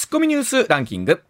[0.00, 1.22] ツッコミニュースランキング。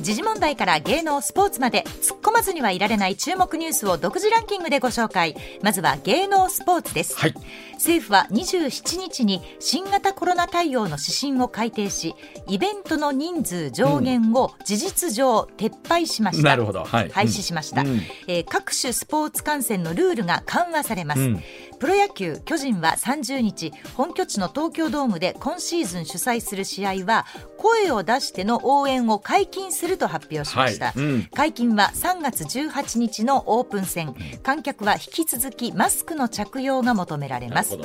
[0.00, 5.36] 時事問題から芸能スポーツまで突っ込まずにはいられない注目ニュースを独自ランキングでご紹介。
[5.60, 7.34] まずは芸能スポーツです、はい。
[7.74, 12.14] 政府は27日に新型コロナ対応の指針を改定し
[12.46, 16.84] イベントの人数上限を事実上撤廃しました、なるほど。
[16.84, 17.10] はい。
[17.10, 18.00] 廃止しました、うん。
[18.28, 21.42] えー各種スポーツ観戦のルールが緩和されます、うん
[21.80, 27.24] プロ野球巨人は30日本拠地の東京ドームで今シーズン主催する試合は
[27.56, 30.98] 声を出しての応援を解禁すると発表しました、はい。
[30.98, 31.28] うん。
[31.34, 34.14] 解禁は3月18日のオープン戦。
[34.42, 37.78] 観客は引き続きマスクの着用が求められます。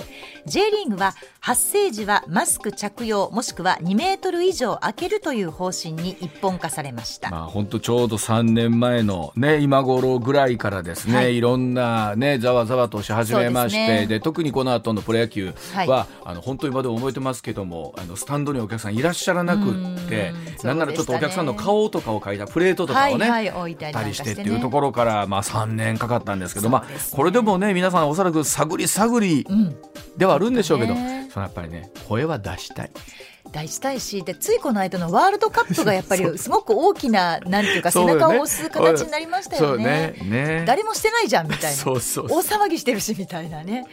[0.45, 11.37] J リーグは発生時はマスク着用もしくは2メートル以上空けるという方針に一本化されました、まあ本当ちょうど3年前のね今頃ぐらいからですね、はい。
[11.37, 20.31] い、ろんなねざわざわとし始めましてで,、特にこの後のプロ野球は、はいあの本当に今でも覚えてますけどもあのスタンドにお客さんいらっしゃらなくって
[20.63, 20.67] うん。
[20.67, 29.45] なんならちょっとお客さんの顔とかを書いたプレートとかをね、はいはい置いたりしてっていうところから、まあ、3年かかったんですけど、ねあ、これでもね皆さんおそらく探り探り
[30.17, 31.29] ではあるんでしょうけど、ね。
[31.31, 32.91] そのやっぱりね声は出したい。
[33.55, 40.15] 出したいしでついこの間のワールドカップが やっぱりすごく大きななんていうか背中を押す形になりましたよね。
[40.21, 40.29] ね。
[40.29, 40.63] ね。
[40.67, 41.77] 誰もしてないじゃんみたいな。
[41.77, 43.85] そうそう大騒ぎしてるしみたいなね。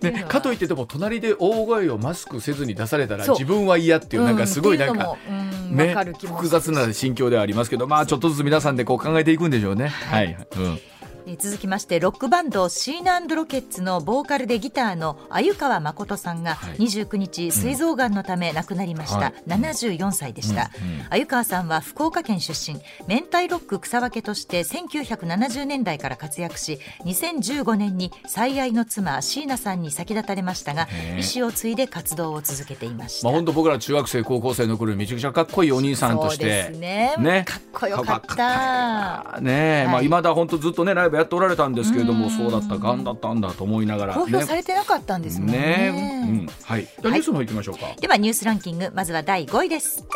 [0.00, 0.28] ね、は。
[0.28, 9.88] かといってでも隣で大声をマスクせずに出されたら自分は嫌っていうなんかすごいなんか、うんね複雑な心境ではありますけどまあちょっとずつ皆さんでこう考えていくんでしょうね。
[9.88, 10.80] はい、うん
[11.26, 16.76] えー続きましてロックバンドシーナロケッツのボーカルでギターの鮎川誠さんがはい。
[16.76, 19.34] 29日膵臓がんのため亡くなりました、はい。
[19.48, 20.70] 74歳でした、
[21.10, 22.78] 鮎川さんは福岡県出身。
[23.08, 37.14] 明太ロック草分けとして1970年代から活躍し2015年に最愛の妻椎名さんに先立たれましたがへー医師を継いで活動を続けていました、まあ本当僕ら中学生高校生の頃にめちゃくちゃかっこいいお兄さんとしそうでてすね。
[37.18, 37.44] ね。
[37.46, 38.12] かっこよかった。
[38.12, 39.40] かっこよかった。
[39.40, 39.86] ねえ、はい。
[39.92, 45.52] まあ今だ本当ずっとねライブやっておられたんですけれどもそうだったがんだったんだと思いながら公表されてなかったんですもんね。
[45.58, 46.26] ね。
[46.28, 46.48] うん。
[46.64, 46.84] はい。
[46.84, 47.94] じゃあニュースの方行きましょうか。
[48.00, 48.90] ではニュースランキング。
[48.94, 50.06] まずは第5位です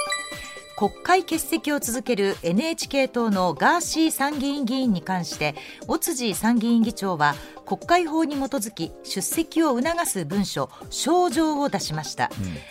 [0.76, 5.54] 国会欠席を続ける NHK 党のガーシー参議院議員に関して
[5.88, 7.34] 尾辻参議院議長は
[7.66, 12.30] 国会法に基づき出席を促す文書招状を出しました、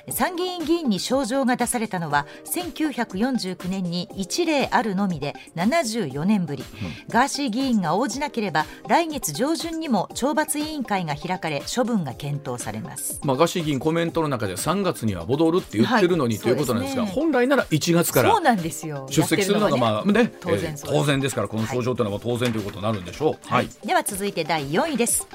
[0.10, 6.64] 参議院議員に招状が出されたのは1949年に一例あるのみで74年ぶり、
[7.10, 13.20] ガーシー議員が応じなければ来月上旬にも懲罰委員会が開かれ処分が検討されます。
[13.26, 17.12] まあ、ガーシー議員コメントの中で3月には戻るって言ってるのに、はいということなんですがね。
[17.12, 19.08] 本来なら1月からそうなんですよ。
[19.10, 23.48] 出席するのがまあね当然当然ですからこの症状というのは当然ということになるんでしょう。
[23.48, 23.70] はい。
[23.86, 25.28] では続いて第4位です。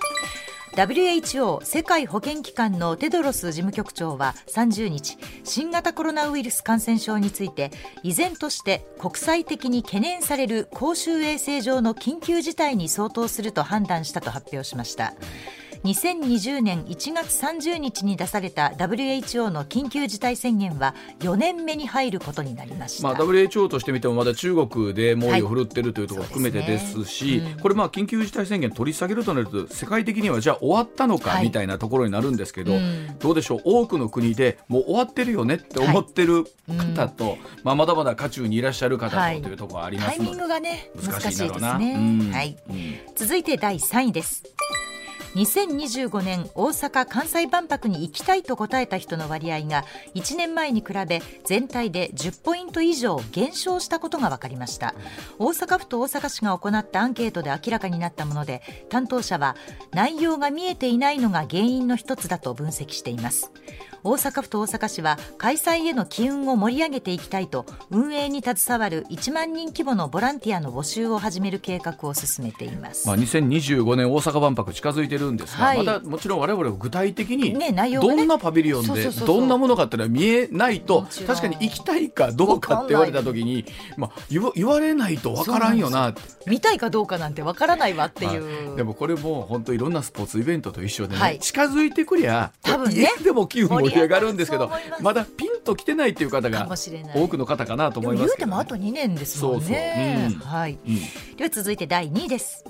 [0.76, 7.72] WHO 世界保健機関のテドロス事務局長は30日新型コロナウイルス感染症について
[8.04, 15.14] 依然として国際的に懸念される公衆衛生上の緊急事態に相当すると判断したと発表しました
[15.84, 27.60] 2020年1月30日に出された WHO の緊急事態宣言は4年目に入ることになりました、まあ、WHO としてみてもまだ中国で猛威を振るってるというところを含めてですし、ですねうん。
[27.60, 31.44] これまあ緊急事態宣言取り下げるとなると世界的にはじゃあ終わったのかはい。
[31.44, 33.18] みたいなところになるんですけど、うん。
[33.18, 33.60] どうでしょう？
[33.64, 36.44] 多くの国でもう終わってるよねって思ってる
[36.94, 39.40] 方と、まあ、まだまだ渦中にいらっしゃる方とはい。
[39.40, 40.42] というところがありまタイミンすので。
[40.42, 41.78] グがね難難ししいです。
[41.78, 42.32] ね、うん。
[42.32, 42.56] はい。
[42.68, 42.76] うん。
[43.14, 44.42] 続いて第3位です
[45.34, 54.94] 2025年大阪・関西万博に行きたいと答えた人の割合が1年前に比べ全体で10ポイント以上減少したことが分かりました。
[55.38, 59.56] 大阪府と大阪市が行ったアンケートで明らかになったもので担当者は
[59.92, 63.52] 内容が見えていないのが原因の一つだと分析しています。
[64.04, 75.78] 大阪府と大阪市は開催への機運を盛り上げていきたいと運営に携わる1万人規模のボランティアの募集を始める計画を進めています、まあ、2025年大阪万博近づいてるんですが、はい。
[75.78, 83.64] まだもちろん我々は具体的にどんなパビリオンでどんなものかっていうのは見えないと確かに行きたいかどうかって言われた時に、
[83.96, 86.14] まあ、言わ言われないとわからんよな
[86.46, 91.38] 見たいかどうかなんてわからないわっていう、はいでもこれも本当いろんなスポーツイベントと一緒でね、はい。
[91.38, 93.08] 近づいてくりゃ多分ね。
[93.18, 94.70] 家でも気分盛り上がるんですけど
[95.00, 96.68] まだピンときてないっていう方かが
[97.14, 100.28] 多くの方かなと思いますね、うてもあと2年ですもんね。
[100.30, 100.40] そうそう。
[100.40, 100.58] うん。
[100.58, 102.64] はい、うんでは続いて第2位です。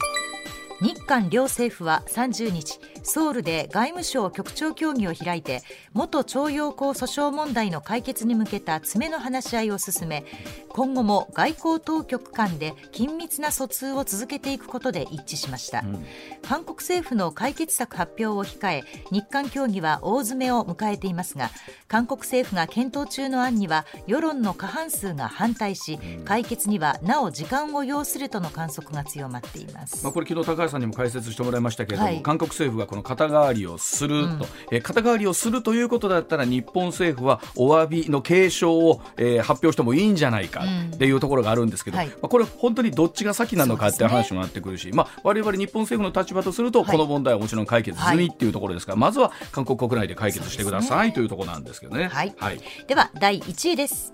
[0.81, 5.63] 日韓両政府は30日ソウルで外務省局長協議を開いて
[5.93, 10.25] 元徴用工訴訟問題の解決に向けた詰めの話し合いを進め
[10.69, 16.05] 今後も外交当局間で緊密な疎通を続けていくことで一致しました、ん。
[16.43, 21.51] 韓国政府の解決策発表を控え日韓協議は大詰めを迎えていますが
[21.89, 32.23] 韓国政府が検討中の案には世論の過半数が反対し解決にはなお時間を要するとの観測が強まっています、まあ、これ昨日高橋さんにも解説してもらいましたけれども、はい。
[32.23, 40.65] 韓国政府がこの肩代わりをすると、えー肩代わりをするということだったら日本政府はお詫びの継承を、えー発表してもいいんじゃないか
[40.95, 42.09] っていうところがあるんですけど、はい。
[42.09, 46.91] まあ、これ本当にどっちが先なのかっていう話もなってくるし、まあ、我々日本政府の立場とするとはい。
[46.91, 52.09] この問題はもちろん解決済みっていうところですから、まずは韓国国内で解決してくださいというところなんですけどね。
[52.09, 52.35] はい。
[52.39, 52.61] はい。
[52.89, 54.13] では第1位です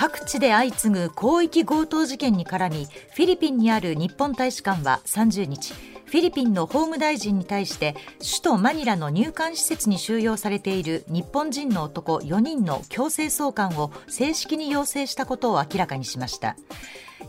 [0.00, 16.56] 各地で相次ぐ広域強盗事件に絡みフィリピンにある日本大使館は30日フィリピンの法務大臣に対して首都マニラの入管施設に収容されている日本人の男4人の強制送還を正式に要請したことを明らかにしました。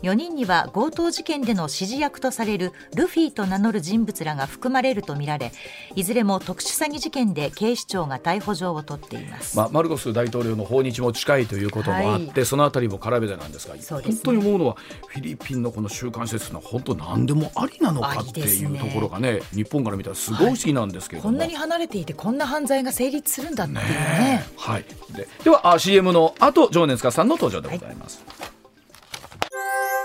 [0.02, 5.52] 4人には強盗事件での指示役とされるルフィと名乗る人物らが含まれるとみられ
[5.94, 21.32] いずれも特殊詐欺事件で警視庁が逮捕状を取っています、まあ、マルコス大統領の訪日も近いということもあって、はそのあたりも絡めてなんですがね本当に思うのはフィリピンのこの収監施設の本当何でもありなのかっていうところがね日本から見たらすごい不思議なんですけれども。
[21.32, 24.84] こんなに離れていてこんな犯罪が成立するんだっていうねはい、
[25.14, 28.24] でではあ CM の後情熱家さんの登場でございます、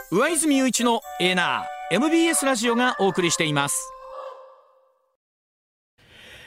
[0.09, 3.91] 上泉雄一のエーナー MBS ラジオがお送りしています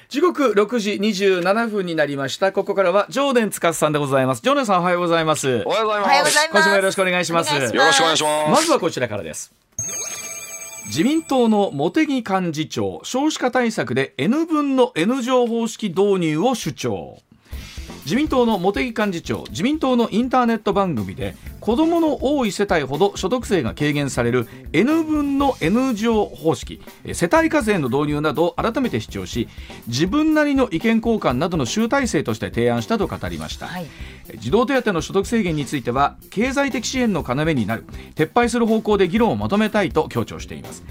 [0.09, 6.07] 時刻6時27分になりましたここからは情熱司さんでございます情熱さんおはようございますおはようございます。
[6.07, 8.25] おはようございます今週もよろしくお願いしますよろしくお願いします。
[8.51, 9.53] まずはこちらからです。
[10.87, 17.19] 自民党の茂木幹事長、少子化対策で N 分の N 乗方式導入を主張。
[18.04, 26.81] 自民党の茂木幹事長、自民党のインターネット番組で、子どもの多い世帯ほど所得税が軽減される N 分の N 乗方式、
[27.12, 29.48] 世帯課税の導入などを改めて主張し、
[29.87, 33.66] 自分なりの意見交換などの集大成として提案したと語りました。
[33.66, 33.87] はい
[34.38, 37.85] 児童手当の所得制限については経済的支援の要になる
[38.15, 40.82] 撤廃する方向で議論をまとめたいと強調しています。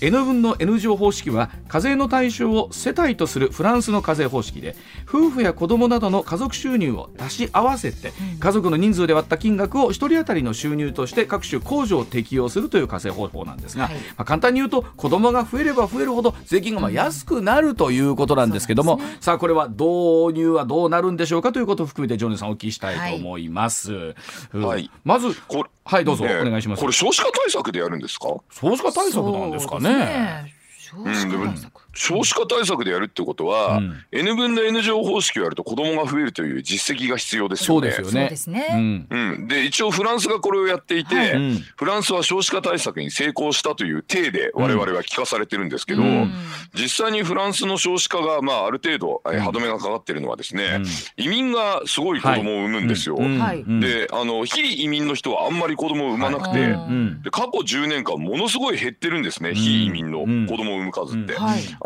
[0.00, 4.76] N 分の N 乗方式は課税の対象を世帯とするフランスの課税方式で
[5.08, 13.94] 夫婦や子供などの家族収入を足し合わせて家族の人数で割った金額を1人当たりの収入として各種控除を適用するという課税方法なんですが、はい。
[13.94, 24.14] まあ、簡単に言うと子供が増えれば増えるほど税金がまあ安くなるということなんですけども、さあこれは導入はどうなるんでしょうかということを含めてジョネさんお聞きしたいと思います。
[24.52, 24.90] うんはい。
[25.04, 26.80] まずこれはいどうぞ、ねお願いします。
[26.80, 28.28] これ少子化対策でやるんですか？
[28.52, 30.54] 少子化対策なんですかね。
[30.90, 31.32] そうですね。
[31.32, 34.04] 少子化対策少子化対策でやるってことは、うん。
[34.12, 37.90] N 分の N 乗方式をやると子供が増えるという実績が必要ですよね。
[37.90, 38.66] そうですよね。
[38.70, 39.06] そうん。
[39.10, 41.32] うん、で一応フランスがこれをやっていて、はい。
[41.32, 41.58] うん。
[41.76, 46.32] フランスは少子化対策に成功したという体で我々は聞かされてるんですけど、うん。
[46.74, 51.24] 実際にフランスの少子化が、まあ、ある程度、歯止めがかかってるのはですね、うん。
[51.24, 53.16] 移民がすごい子供を産むんですよ。
[53.18, 53.38] うん。
[53.38, 53.80] はいうん。
[53.80, 57.22] であの非移民の人はあんまり子供を産まなくて、はいうん。
[57.22, 59.54] で過去10年間ものすごい減ってるんですね、ん。
[59.54, 61.34] 非移民のうん子供を産む数って。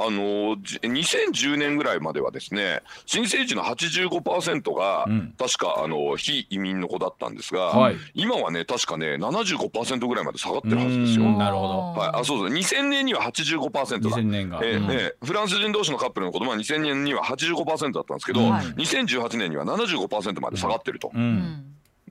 [0.06, 5.34] あのじ2010年ぐらいまではですね新生児の85%がうん。
[5.38, 7.96] 確かあの非移民の子だったんですが、はい。
[8.14, 11.24] 今はね確かね75%ぐらいまで下がってるはずですよ。
[11.24, 11.78] うんなるほど。
[12.00, 12.48] はい、あそうそう。
[12.48, 14.16] 2000年には85%だ。
[14.16, 14.22] 2000。
[14.24, 14.60] 年が。
[14.62, 14.90] えーうん。
[14.90, 18.66] えーフランス人同士のカップルの子供は2000年には85%だったんですけど、はい。
[18.74, 21.64] 2018年には75%まで下がってると、ううんん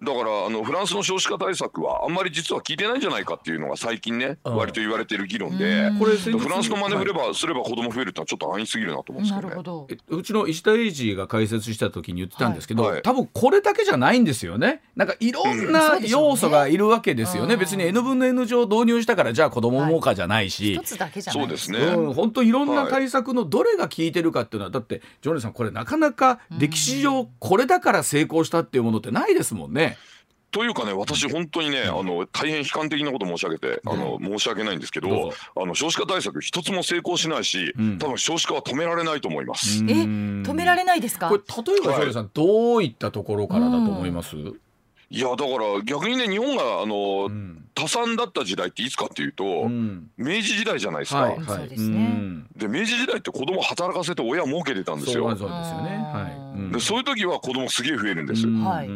[0.03, 4.56] だからあのフランスの少子化対策はあんまり実は効いてないんじゃないかっていうのが最近ね、うん。
[4.56, 6.06] 割と言われてる議論で、フ
[6.49, 9.49] ランスの真似すれば、すれば子供増えるってのはちょっと安易すぎるなと思うんですけどね。
[9.49, 9.87] なるほど。
[9.92, 12.92] えうちの石田英二が解説した時に言ってたんですけど、はい。
[12.94, 14.81] はい多分これだけじゃないんですよね。
[14.95, 15.71] なんかいろんうん。
[15.71, 17.59] な要素がいるわけですよね,、うん。
[17.59, 21.44] 別に N 分の N 乗導入したからじゃあ子供産もうかじゃないし、一つだけじゃない。
[21.44, 21.80] そうですね。
[21.80, 22.92] うん、本当いろんなはい。
[22.92, 29.91] 対策のどれが効いてるかっていうのはだってジョネさんこれなかなか歴史上これだから成功したっていうものってないですもんね。
[30.51, 37.97] というかね私本当にね、あの大変悲観的なこと申し上げて、あの申し訳ないんですけどあの少子化対策一つも成功しないし、うん。
[37.97, 39.81] 多分少子化は止められないと思います。
[39.81, 39.89] うん。
[39.89, 41.29] え止められないですか？
[41.29, 47.65] これ例えばジョネさん、どういったところからだと思います、いやだから逆にね日本があの、うん。
[47.73, 50.09] 多産だった時代っていつかっていうと、うん。
[50.17, 51.21] 明治時代じゃないですか。
[51.21, 51.45] はいはい。
[51.45, 51.97] そうですね。
[51.97, 52.47] うん。
[52.55, 55.23] で明治時代って子供働かせて親儲けてたんですよ。
[55.23, 55.55] そうですよね。
[56.13, 56.81] はい。
[56.81, 58.45] そういう時は子供すげえ増えるんです。
[58.45, 58.63] うん。
[58.63, 58.89] はい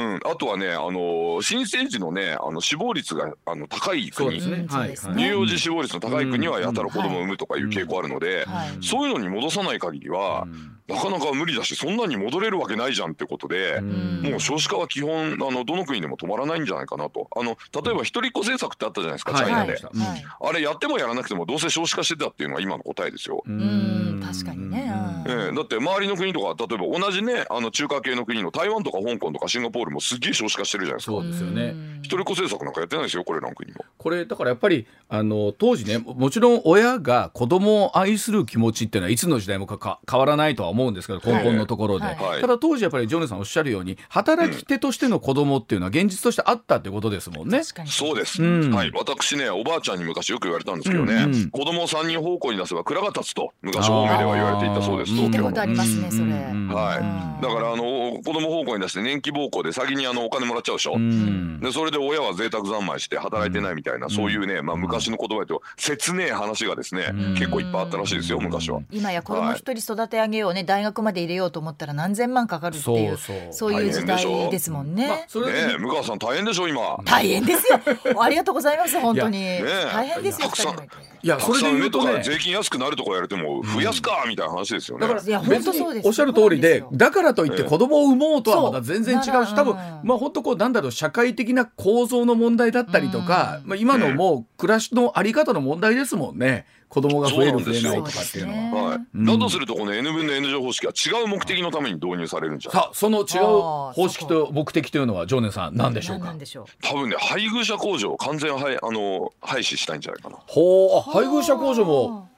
[0.00, 0.20] うん。
[0.24, 4.56] あとはね、あの新生児のね、あの死亡率があの高い国、そうですね。
[4.56, 5.14] うんそうですね。
[5.14, 8.68] 乳幼児死亡率の高い国はやたら子供を産むとかいう傾向あるので、はい。
[8.80, 10.46] そういうのに戻さない限りは、
[10.94, 17.28] なかなか無理だし、そんなに戻れるわけないじゃんってことで、うんもう少子化は基本あのどの国でも止まらないんじゃないかなと。
[17.34, 19.72] あの例えば一人っ子政策ってあったじゃないですか、はいチャイナで。
[19.72, 23.42] はいはいあれやってもやらなくてもどうせ少子化してたっていうのが今の答えですよ。
[23.46, 24.92] ううん確かにね
[25.26, 31.12] うんええだって周りの国とか例えば同じねあの中華系の国の台湾とか香港とかシンガポールもすっげえ少子化してるじゃないですか。
[31.12, 31.74] そうですよね。
[32.02, 33.84] 一人っ子政策なんかやってないですよこれらの国も。
[33.98, 42.16] これだからやっぱりあの当時ねももちろん親が子供を愛する気持ちっていうのはいつの時代もかか変わらないとは思うんですけど根本のところで、はい。
[42.16, 42.40] はい。
[42.40, 47.60] ただ当時やっぱりジョネさんおっしゃるように働き手としての子供っていうのは現実としてあったってことですもんね。
[47.60, 47.90] 確かに。
[47.90, 48.92] そうです、うんはい。
[48.94, 51.34] 私ねおばあちゃんに昔よく言われたんですけどね、うん。
[51.34, 55.12] うん子供を三人方向に出せば蔵が立つと昔方面では言われていたそうです。
[55.12, 56.22] 聞いたことありますねそれ。
[56.22, 56.68] うん。
[56.68, 61.60] はい、だからあの子供方向に出して年季暴行で先にあのお金もらっちゃうでしょ、うん。
[61.60, 67.34] でそれで親は贅沢三昧して働いてないみたいな、そういうね、まあ、昔の言葉と切ねえ話がですね、うん。
[67.34, 68.80] 結構いっぱいあったらしいですよ昔は。
[68.90, 75.08] 今や子供一人育て上げようね、大学まで入れようと思ったら何千万かかるっていうそうそうそういう時代ですもんね。
[75.08, 76.96] まあそれでねえ、向川さん大変でしょ今。
[77.04, 77.80] 大変ですよ。
[78.22, 79.38] ありがとうございます本当に。
[79.42, 80.46] え大変ですよ。
[80.46, 85.02] たくさん二人もいやそれで言うとね税金安くなるとかやれても増やすかみたいな話ですよね。
[85.02, 98.82] だからいや別本当そうですにおっしゃる通りでだからといって子供を産もうとはまた全然違うし多分うんまあ本当こうなんだろう社会的な構造の問題だったりとか、まあ、今のもう暮らしのあり方の問題ですもんね子供が増える増えないとかっていうのは。
[98.90, 99.24] はい、うん。
[99.24, 106.24] だとするとこの N 分の N 乗方式は違う目的のために導入されるんじゃないさあその違う方式と目的というのは常念さん何でしょうか？
[106.24, 106.66] 何なんでしょう？
[106.82, 110.36] 多分ね配偶者控除を完全はいあの廃止したいんじゃないかな。
[110.46, 112.28] ほうあ配偶者控除も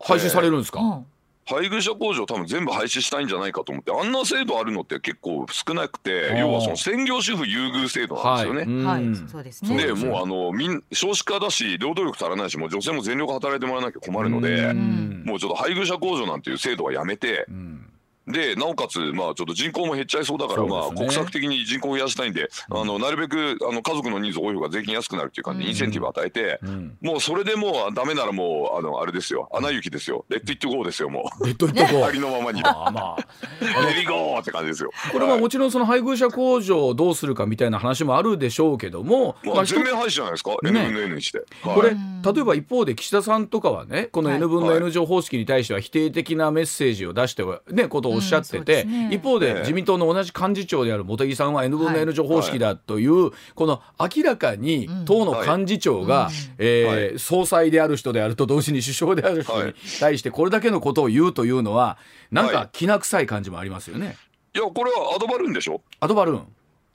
[0.00, 1.06] 廃止されるんですか、うん
[1.48, 8.62] 配偶者控除を多分全部廃止したいんじゃないかと思ってあんな制度あるのって結構少なくて要はその専業主婦優遇制度なんですよね。
[8.62, 9.86] うんはい、そうですね。
[9.86, 15.22] でもうあのみん少子化だし労働力足らないしもう女性も全力働いてもらわなきゃ困るので、うん。
[15.24, 17.87] もうちょっと配偶者控除なんていう制度はやめてうん
[18.28, 26.96] でなおかつまあちょっと人口も減っちゃいそうだから、まあ国策的に人口を増やしたいんで、あのなるべくあの家族の人数多い方が税金安くなるっていう感じでインセンティブを与えて、うん。
[27.00, 29.48] もうそれでもうダメならもうあのあれですよ。
[29.52, 30.24] アナ雪ですよ。
[30.28, 31.46] Let it go ですよもう。
[31.46, 32.62] Let it go あーりのままに。
[32.64, 33.16] あまあ。
[33.86, 34.90] Let it go って感じですよ。
[35.12, 41.38] これはもちろんその配偶者控除をどうするかみたいな話もあるでしょうけども、まあ、全面廃止じゃないですか、N 分の N にして。
[41.62, 41.74] はい。
[41.74, 44.38] これ例えば一方で岸田さんとかはねこのはい。
[44.38, 49.08] N 分の N 乗方式に対しては否定的なメッセージを出してはねことをおっしゃってうんそうでてすね。
[49.12, 49.60] 一方でええ。
[49.60, 59.74] 自民党の同じ幹事長である茂木さんは N 分のはい N 乗方式だというこの明らかに党の幹事長がえー総裁である人であると同時に首相である人にはい。
[60.00, 61.98] 対してこれだけのことを言うというのは
[62.30, 62.68] なんかはい。
[62.72, 64.16] きな臭い感じもありますよね。
[64.54, 65.80] いやこれはアドバルーンでしょ。
[66.00, 66.46] アドバルーン。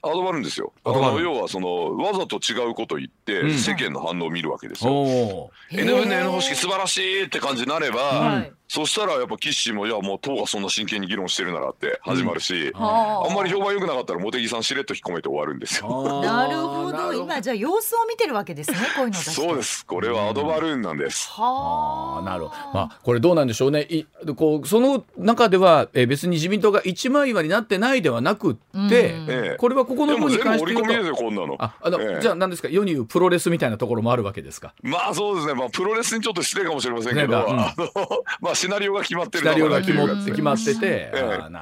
[0.02, 0.72] アドバルーンですよ。
[0.84, 1.24] あアドバルーン。
[1.24, 3.50] の要はそのわざと違うことを言って、うん。
[3.54, 5.50] 世間の反応を見るわけですよ。
[5.70, 13.32] N 分の N 方式素晴らしいって感じになれば、はいそしたらやっぱ岸もいやもう党がそんな真剣に議論してるならって始まるし、はあ。
[13.32, 15.88] んまり評判良くなかったら茂木さんしれっと引っ込めて終わるんですよ。
[16.22, 17.12] なるほど。
[17.14, 19.86] 今じゃあ様子を見てるわけですねこういうのそうです。
[19.86, 21.30] これはアドバルーンなんです。
[21.30, 22.24] はあ。
[22.24, 23.82] なるほど、まあ、これどうなんでしょうね。
[23.88, 24.04] い
[24.36, 28.88] こうその中では、えー別に自民党が一枚岩になってないではなくって、うん。
[28.92, 31.56] ええこれはここの部分にでも全部関して言うと織り込みですよこんなの。
[31.58, 32.20] ああの、ええ。
[32.20, 32.68] じゃあ何ですか？
[32.68, 34.74] 世に言うプロレスみたいなところもあるわけですか？
[34.82, 37.88] まあそうですね、まあ、プロレスにちょっと失礼かもしれませんけど、なんかうんあの
[38.40, 41.12] まあ、シナリオが決まってるシナリオが決ままって決まってて、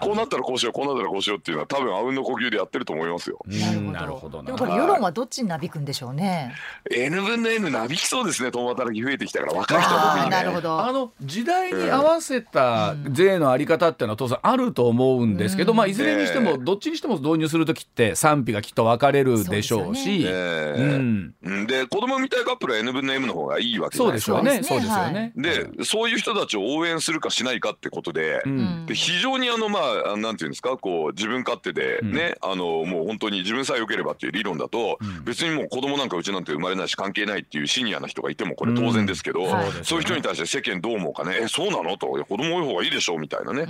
[0.01, 3.39] こうなったらこうしようこうなったらこうしようっていうのは多分あうんの呼吸でやってると思いますよ。
[3.47, 4.43] うんなるほど。
[4.43, 6.55] でもこれ世論はどっちになびくんでしょうね。
[6.91, 10.31] N 分の N なびきそうですね共働き増えてきたから若い人特にね。
[10.31, 10.81] なるほど。
[10.81, 15.79] あの時代に合わせた税のあり方っていうのは当然あると思うんですけど、うん。
[15.79, 16.59] まあ、いずれにしてもええ。
[16.59, 24.77] どっちにしても導入する時って賛否がきっと分かれるでしょうしで子供みたいカップルは N 分の M の方がいいわけじゃそうないですか。
[24.77, 24.79] でしょうね。
[24.79, 25.33] そそううですよね。
[25.37, 28.43] でそういう人たちを応援するかしないかってことで。
[28.45, 28.87] うん。
[28.87, 29.79] で非常にあのま
[30.15, 35.25] あなんていうんですかこう自分勝手でね、あのもう本当に自分さえ良ければっていう理論だと、うん。
[35.25, 41.39] 別にもう子供なんかうちなんて生まれないし関係ないっていうシニアな人がいてもこれ当然ですけど、うんはいそういう人に対して世間どう思うかね。
[41.43, 41.97] えそうなの？
[41.97, 43.67] と子供多い方がいいでしょみたいなね、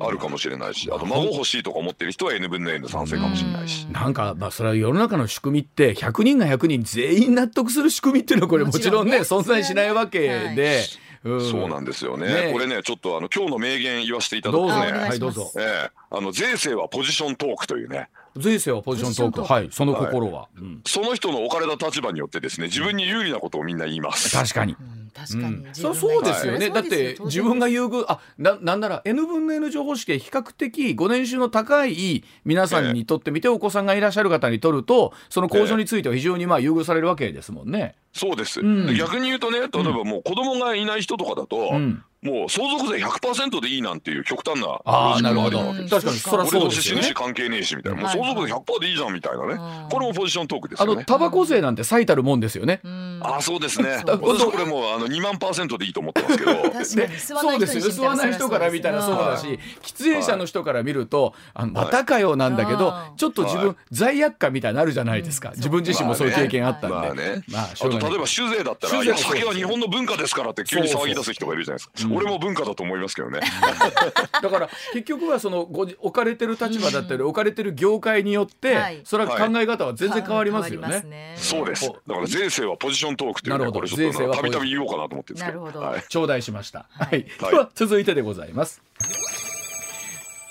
[0.00, 3.86] あるかもしれないしあと孫欲しいとか思ってる人は N 分の N 賛成かもしれないし。
[3.86, 9.46] なんかまあそれは世の中の仕組みって100人が100人全員納得する仕組みっていうのはこれもちろんねもちろんね。
[9.46, 10.18] 存在しないわけ
[10.54, 10.80] で、
[11.24, 11.50] うん。
[11.50, 12.46] そうなんですよね。
[12.46, 12.52] ね。
[12.52, 14.92] これねちょっとあの今日の名言言わせていただくとね。
[14.92, 15.50] はいどうぞ。
[15.56, 15.90] ええ。
[16.10, 19.32] あの税制はポジショントークというね税制はポジショントーク。
[19.32, 19.52] ポジショントーク。
[19.52, 19.68] はい。
[19.70, 20.82] その心は、うん。
[20.86, 24.30] その人の置かれた立場によってですね自分に有利なことをみんな言います。
[24.30, 24.76] 確かに。
[24.78, 25.74] うん確かに、うん。
[25.74, 37.94] そうそうですよね、だって自分が優遇あななんなら N 分の N 乗方式で比較的ご年収の高い皆さんにとってみてお子さんがいらっしゃる方にとるとその控除については非常にまあ優遇されるわけですもんね。
[38.12, 38.94] そうです、うん。
[38.94, 45.58] 逆に言うとね例えばもう子供がいない人とかだと、うんもう相続税100%でいいなんていう極端なああなるほど。
[45.88, 46.18] 確かに。
[46.18, 47.14] そりゃ俺そ。
[47.14, 49.88] 関係ねえしみたいな、もう相続税100%でいいじゃんみたいなね、うん。
[49.88, 50.96] これもポジショントークですあよね。
[51.00, 52.80] のタバコ税なんて最たるもんですよね。
[52.82, 53.20] うん。
[53.22, 54.02] あそうですね。
[54.04, 56.52] 私これもうあの2万パーセントでいいと思ってますけど。
[56.62, 56.84] 確かに。
[56.84, 58.04] 吸わなそうい人にですよ。
[58.04, 65.50] 吸わない人から見たらそうだし喫煙者の人から見るとあまたかよなんだけどはいちょっと自分は罪悪感みたいになるじゃないですか。
[65.50, 65.56] うん。
[65.56, 66.96] 自分自身もそういう経験あったんで。
[66.96, 72.15] まあね、まあ例えば酒税だったら、酒は日本の文化ですからって急に騒ぎ出す人がいるじゃないですか。
[72.16, 73.40] うん俺も文化だと思いますけどね。
[74.42, 80.86] だから結局はそのご置かれてる立場だったり置かれてる業界によって、はいそれは考え方は全然変わりますよね。
[80.86, 81.86] 変わりねそうです。
[81.86, 85.60] だほから税制はポジショントークというね、なるほどこれちょっと税制はたびたび言おうかなと思ってるんですけど。
[85.60, 86.86] なるほどはい頂戴しました。
[86.90, 87.26] はい。
[87.40, 88.82] はいでは続いてでございます。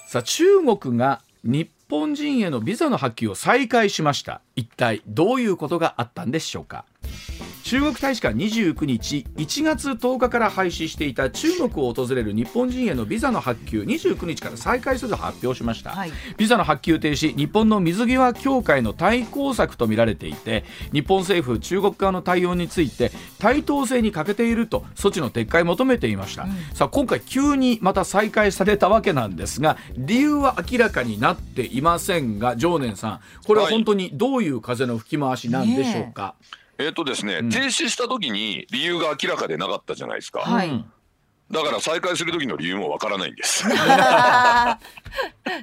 [0.07, 4.41] さあ中国が日本人へのビザの発給を再開しました。
[4.55, 6.85] 一体どういうことがあったんでしょうか。
[7.65, 16.11] 中国大使館29日1月10日から廃止していた中国を訪れる日本人へのビザの発給29日から再開すると発表しました、はい。
[16.37, 26.45] ビザの発給停止日本の水際協会の対抗策とみられていて日本政府中国側の対応について対等性に欠けていると措置の撤回を求めていました、
[26.75, 36.35] さあ今回急にまた再開されたわけなんですが理由は明らかになっていませんが常念さんこれは本当にどういう風の吹き回しなんでしょうか、
[36.77, 37.49] えっ、とですね、ん。
[37.49, 40.41] 停止した時に理由が明らかでなかったじゃないですか。
[40.41, 40.69] はい。
[40.69, 40.91] うん
[41.55, 43.65] だから再開する時の理由もわからないんです。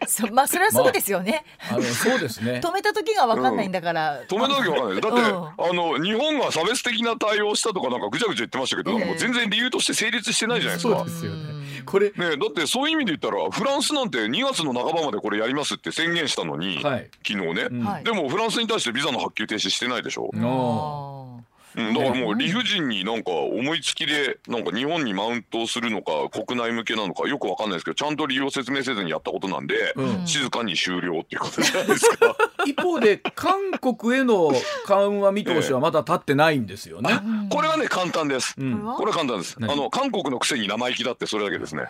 [0.06, 2.60] そ まあそれはそうですよね、あのそうですね。
[2.64, 5.00] 止めた時が分かんないんだから、止めなきゃわかんない。
[5.00, 5.46] だって、うん。
[5.46, 9.04] あの日本が差別的な対応をしたとかなんかぐちゃぐちゃ言ってましたけど、ええ。
[9.04, 10.98] もう全然理由として成立してないじゃないですか。
[10.98, 11.62] そうですよね。
[11.84, 17.10] これねえだってそういう意味で言ったらフランスなんて2月の半ばまでこれやりますって宣言したのに、はい。
[17.26, 17.84] 昨日ね、うん。
[17.84, 18.04] はい。
[18.04, 21.44] でもフランスに対してビザの発給停止してないでしょ、の
[21.76, 32.36] うん、だからもう理不尽になんか思いつきでなんか日本にマウントをするのか国内向けなのかよくわかんないですけどちゃんと理由を説明せずにやったことなんで、うん静かに終了っていうことじゃないですか。
[32.66, 34.52] 一方で韓国への
[34.86, 37.10] 緩和見通しはまだ立ってないんですよね。
[37.50, 38.54] これはね簡単です。
[38.58, 39.56] うんこれは簡単です。
[39.60, 41.86] あ何の韓国のくせに生意気だってそれだけですね。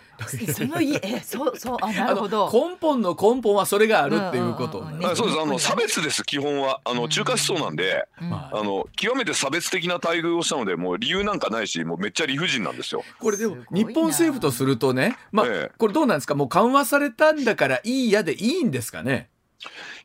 [0.53, 5.39] そのいえそうそうあなるほど根本の根本はそれがあるっていうことうんうんうんねはいそうです。
[5.39, 13.03] あの差別です基本はあの中華思想なんで、まああの極めて差別的な待遇をしたのでもう理由なんかないしもうめっちゃ理不尽なんですよ。
[13.19, 16.35] これでも日本政府とするとね、まあええこれどうなんですか？
[16.35, 19.29] もう緩和されたんだからいいやでいいんですかね？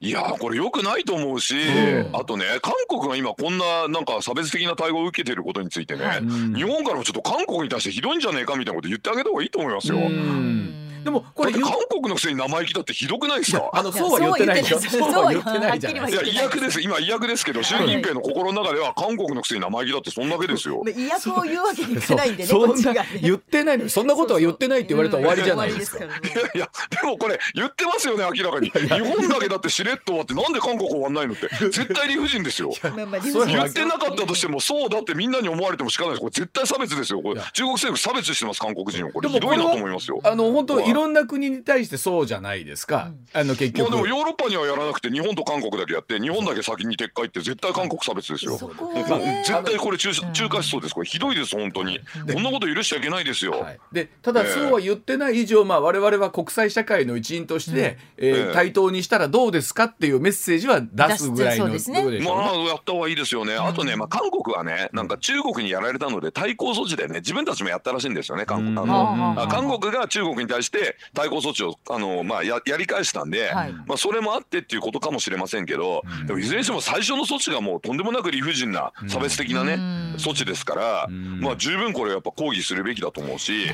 [0.01, 2.17] いやーこれ良くないと思うし、うん。
[2.17, 6.19] あとね韓国が今こんななんか差別的な対応を受けていることについてね、はい。
[6.19, 6.55] うん。
[6.55, 9.99] 日本からもちょっと韓国に対してひどいんじゃねえかみたいなこと言ってあげた方がいいと思いますよ。
[9.99, 13.71] うだんでもこれ韓国のくせに生意気だってひどくないですか？
[13.73, 14.63] あのそうは言ってない。
[14.63, 14.79] でしょ。
[14.81, 16.81] そうは言ってないじゃないいや違約です。
[16.81, 20.83] 今違約ですけど習近平の心の中では韓国のくせに生意気だってそんだけですよ。
[20.87, 22.47] 意訳を言うわけにいかないんでね。
[22.47, 25.99] そこっちがんな言ってないのにそんなことは言ってないって言われたら終わりじゃないですか。
[25.99, 26.71] 終わりですからいや
[27.03, 28.71] でもこれ言ってますよね明らかに。
[28.71, 31.49] 日本だけだってしれっと終わってなんで韓国終わんないのって。
[31.71, 32.73] 絶対理不尽ですよ。
[32.83, 36.21] 言ってなかったとしてもそうだってみんなに思われても仕方ないです。
[36.21, 37.35] これ絶対差別ですよこれ。
[37.35, 37.45] いや。
[37.53, 40.21] 中国政府差別してます韓国人をこれでもひどいなと思いますよ。
[40.25, 43.13] あの本当はいいろんな国に対してそうじゃないですか。
[43.33, 43.91] あの結局。
[43.91, 48.53] まあでもヨーロッパにはやらなくて日本と韓国だけやって日本だけ先に撤回って絶対韓国差別ですよ。
[48.53, 49.43] ね。
[49.47, 50.95] 絶対これ中中華思想です。
[50.95, 52.01] これひどいです本当に。
[52.33, 53.53] こんなこと許しちゃいけないですよ。
[53.53, 58.53] はい、でただええそうは言ってない以上、まあ、我々は国際社会の一員として、えーええ。
[58.53, 61.97] 対等にしたらどうですかっていうメッセージは出すぐらいの出すそうですね。
[61.99, 62.43] ところでしょうね。
[62.43, 63.57] まあやった方がいいですよね。
[63.57, 68.47] あとね、まあ韓国はね、なんか中国にやられたので対抗措置でね、自分たちもやったらしいんですよね。
[68.47, 68.79] 韓国。
[68.79, 68.89] あうん。
[68.89, 69.41] のうん。
[69.41, 70.78] あ韓国が中国に対して
[71.15, 73.73] 対抗措置をあのまあややり返したんで、はい。
[73.87, 80.15] まあそれもあってっていうことかもしれませんけど、でもいずれにしても最初の措置がもうとんでもなく理不尽な差別的なね、うん。
[80.19, 81.41] 措置ですから、ん。
[81.41, 83.67] まあ十分これやっぱ抗議するべきだと思うし。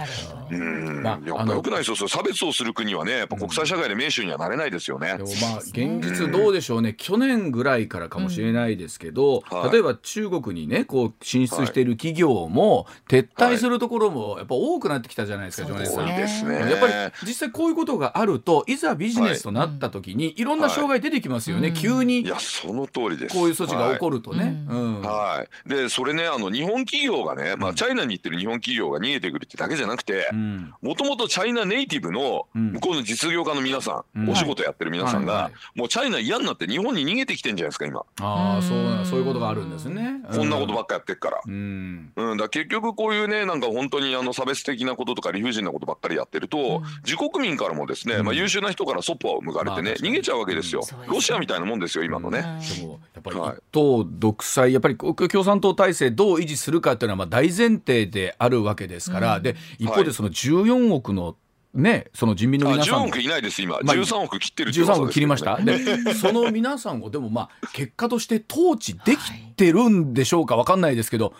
[0.50, 2.08] うん、まあやっぱあの良くないですよ。
[2.08, 5.16] 差別をする国はね、やっぱ国際社会で名手にはなれないですよね。
[5.40, 9.72] まあ現実どうでしょうね、去年ぐらいからかもしれないですけど、はい。
[9.72, 15.84] 例えば中国にねこう進出している企業も撤退するところもやっぱ多くなってきたじゃないですか、はい。
[15.84, 16.06] 常連さん。
[16.06, 16.54] 多いですね。
[16.70, 17.12] やっぱりね。
[17.22, 21.76] 実際こういうことがあるといざビジネスとなった時に、い、ろんな障害出てきますよね、はい。
[21.76, 23.34] 急にいやその通りです。
[23.34, 24.44] こういう措置が起こるとね。
[24.44, 24.52] はい。
[24.52, 25.00] うん。
[25.02, 30.74] はい、でそれねあの日本企業がね、まあ、チャイナに行ってる日本企業が逃げてくるってだけじゃなくてうん。
[30.82, 32.72] もともとチャイナネイティブのうん。
[32.72, 34.30] 向こうの実業家の皆さん、うん。
[34.30, 35.42] お仕事やってる皆さんが、はい。
[35.44, 35.52] はい。
[35.78, 40.20] もうチャイナ嫌になって日本に逃げてきてんじゃないですか今、ああそうそういうことがあるんですね。
[40.34, 41.40] こんなことばっかやってっから。
[41.46, 42.12] うん。
[42.16, 51.14] うん、だから結局こういうねなんか本当にあの差別的なこととか理不尽なことばっかりやってると、自国民からもですね、まあ、優秀な人からそっぽを向かれてね、逃げちゃうわけですよ、そうですね。
[51.14, 52.42] ロシアみたいなもんですよ今のね。
[52.78, 53.56] でもやっぱりはい。
[53.56, 61.36] 一党独裁やっぱり共産党体制どう維持するかっていうのはまあ大前提であるわけですから、で一方でその14億の
[61.74, 65.56] ねその人民のあ10皆さんも億いないです今、まあ13億切ってるって13噂億切りました？
[65.56, 65.78] で
[66.14, 70.56] その皆さんをでもまあ結果として統治できてるんでしょうか？
[70.56, 71.34] わかんないですけど、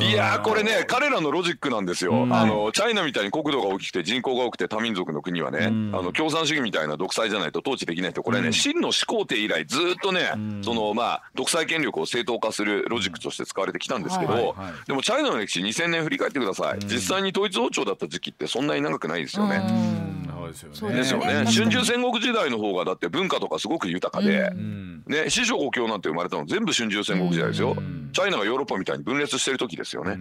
[0.00, 2.34] いやーこれね彼らのロジックなんですよ、うん。
[2.34, 5.90] あのチャイナみたいに国土が大きくて人口が多くて多民族の国はね、うん。
[5.94, 8.52] あの共産主義みたいな独裁じゃないと統治できないとこれね、うん。
[8.52, 10.64] 秦の始皇帝以来ずーっとね、ん。
[10.64, 14.54] そのまあ独裁権力を正当化するロジックとして使われてきたんですけど、はいはい
[14.86, 16.88] でもチャイナの歴史2000年振り返ってください、うん。
[16.88, 19.62] 実際に統一王朝だった時期ってそんなに長くないですよね。
[19.74, 20.54] うん。
[20.72, 21.44] そうですよね。
[21.46, 25.02] 春秋戦国時代の方がだって文化とかすごく豊かで、うん。
[25.06, 28.10] ね、四書五経なんて生まれたの全部春秋戦国時代ですよ、うん。
[28.12, 30.18] チャイナがヨーロッパみたいに分裂してる時ですよね、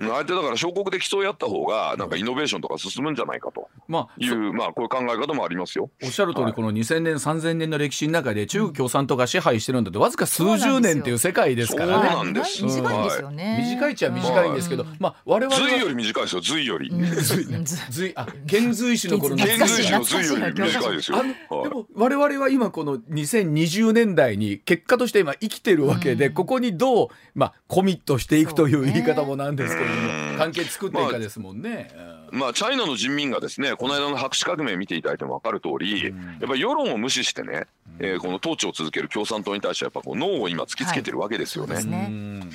[0.00, 5.90] あえてだから小国で競い合った方がなんかイノベーションとか進むんじゃないかとまあいうまあこういう考え方もありますよ。
[6.02, 6.52] おっしゃる通り、はい。
[6.52, 13.58] この2000年3000年の歴史の中で中国共産党が支配してるんだってわずか数十年っていう世界ですからそうねなんです短いんですよね。
[13.70, 16.42] 短いっちゃ短いんですけど、まあ我々は隋より短いですよ。
[16.42, 16.90] 隋より。
[16.90, 17.64] うん。
[17.64, 21.22] 隋あ遣隋使の頃の遣隋使の隋より短いですよ。
[21.22, 30.00] でも我々は今この2020年代に結果として今生きてるわけで、ここにどう、まあ、コミットしていくという言い方もなんですけれども、
[30.32, 30.38] うん。
[30.38, 31.90] 関係作っていくかですもんね。
[32.30, 37.66] まあ、チャイナの人民がですねこの間の白紙革命見ていただいても分かる通り、やっぱり世論を無視してね、
[37.98, 41.74] えーこの統治を続ける共産党に対してやっぱこう脳を今突きつけてるわけですよね。
[41.74, 42.48] はいそうね。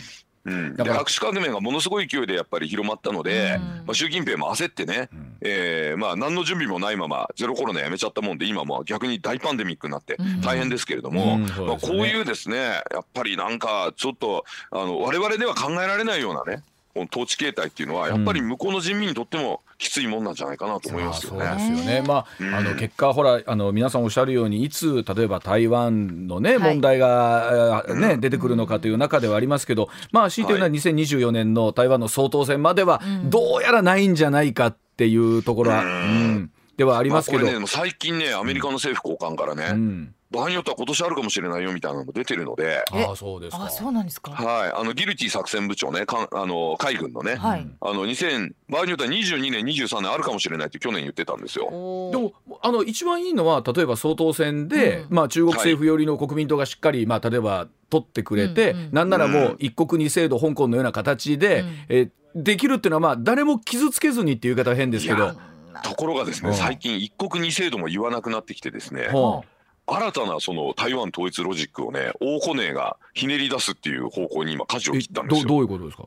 [0.44, 0.76] うん。
[0.76, 3.62] で白紙革命がものすごい勢いでやっぱり広まったので、うん。
[3.62, 5.10] まあ、習近平も焦ってね、
[5.42, 10.42] えーまあ、何の準備もないままゼロコロナやめちゃったもんで今もう逆に大パンデミックになってうん。
[10.42, 11.48] 大変ですけれども、うん。
[11.48, 12.00] そうまあ、ですよね。
[12.00, 21.40] こういうですねやっぱりなんかちょっとあの我々では考えられないようなねこの統治形態っていうのはやっぱり向こうの人民にとってもきついもんなんじゃないかなと思いますよね。
[21.40, 22.04] まあそうですよね。
[22.06, 22.54] まあ、うん。
[22.54, 26.74] あの結果ほらあの皆さんおっしゃるようにいつ例えば台湾のね、はい。
[26.74, 28.22] 問題があーね、うん。
[28.22, 33.30] 出てくるのかという中ではありますけど、まあ強いて言うのは2024年の台湾の総統選まではうん。
[33.30, 35.90] どうやらないんじゃないかっていうところは、うん。
[35.90, 35.94] う
[36.40, 36.52] ん。
[36.78, 37.40] ではありまあ、ますけど。
[37.40, 42.84] これねでも最近ねアメリカの政府高官からね、うん、場合によっては今年あるかもしれないよみたいなのも出てるので。
[42.94, 43.66] えああそうですか。
[43.66, 44.32] あ、そうなんですか。
[44.32, 47.68] はい、あのギルティ作戦部長ね、かんあの海軍のね、はい。
[47.82, 51.66] あの2000場合によっては22年、23年あるかもしれないって去年言ってたんですよ。
[52.12, 65.36] でもあの一番いいのは例えば総統選で、うんまあ、中国政府寄りの国民党がしっかり、まあ、例えば取ってくれて、うんうんなんならもううん一国二制度香港のような形で、うんえーできるっていうのはまあ誰も傷つけずにっていう言い方は変ですけど。
[65.84, 69.44] ところがですね、うん最近一国二制度も言わなくなってきてですね、は
[69.88, 75.48] 新たなその台湾統一ロジックをね、王滬寧がひねり出すっていう方向に今舵を切ったんですよ。
[75.48, 76.04] どどういうことですか、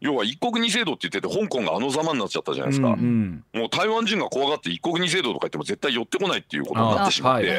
[0.00, 2.88] 要は一国二制度って言ってて香港があのざまになっちゃったじゃないですか。
[2.88, 7.58] うんうんもう台湾人が怖がって一国二制度とか言っても絶対寄ってこないっていうことになってしまって、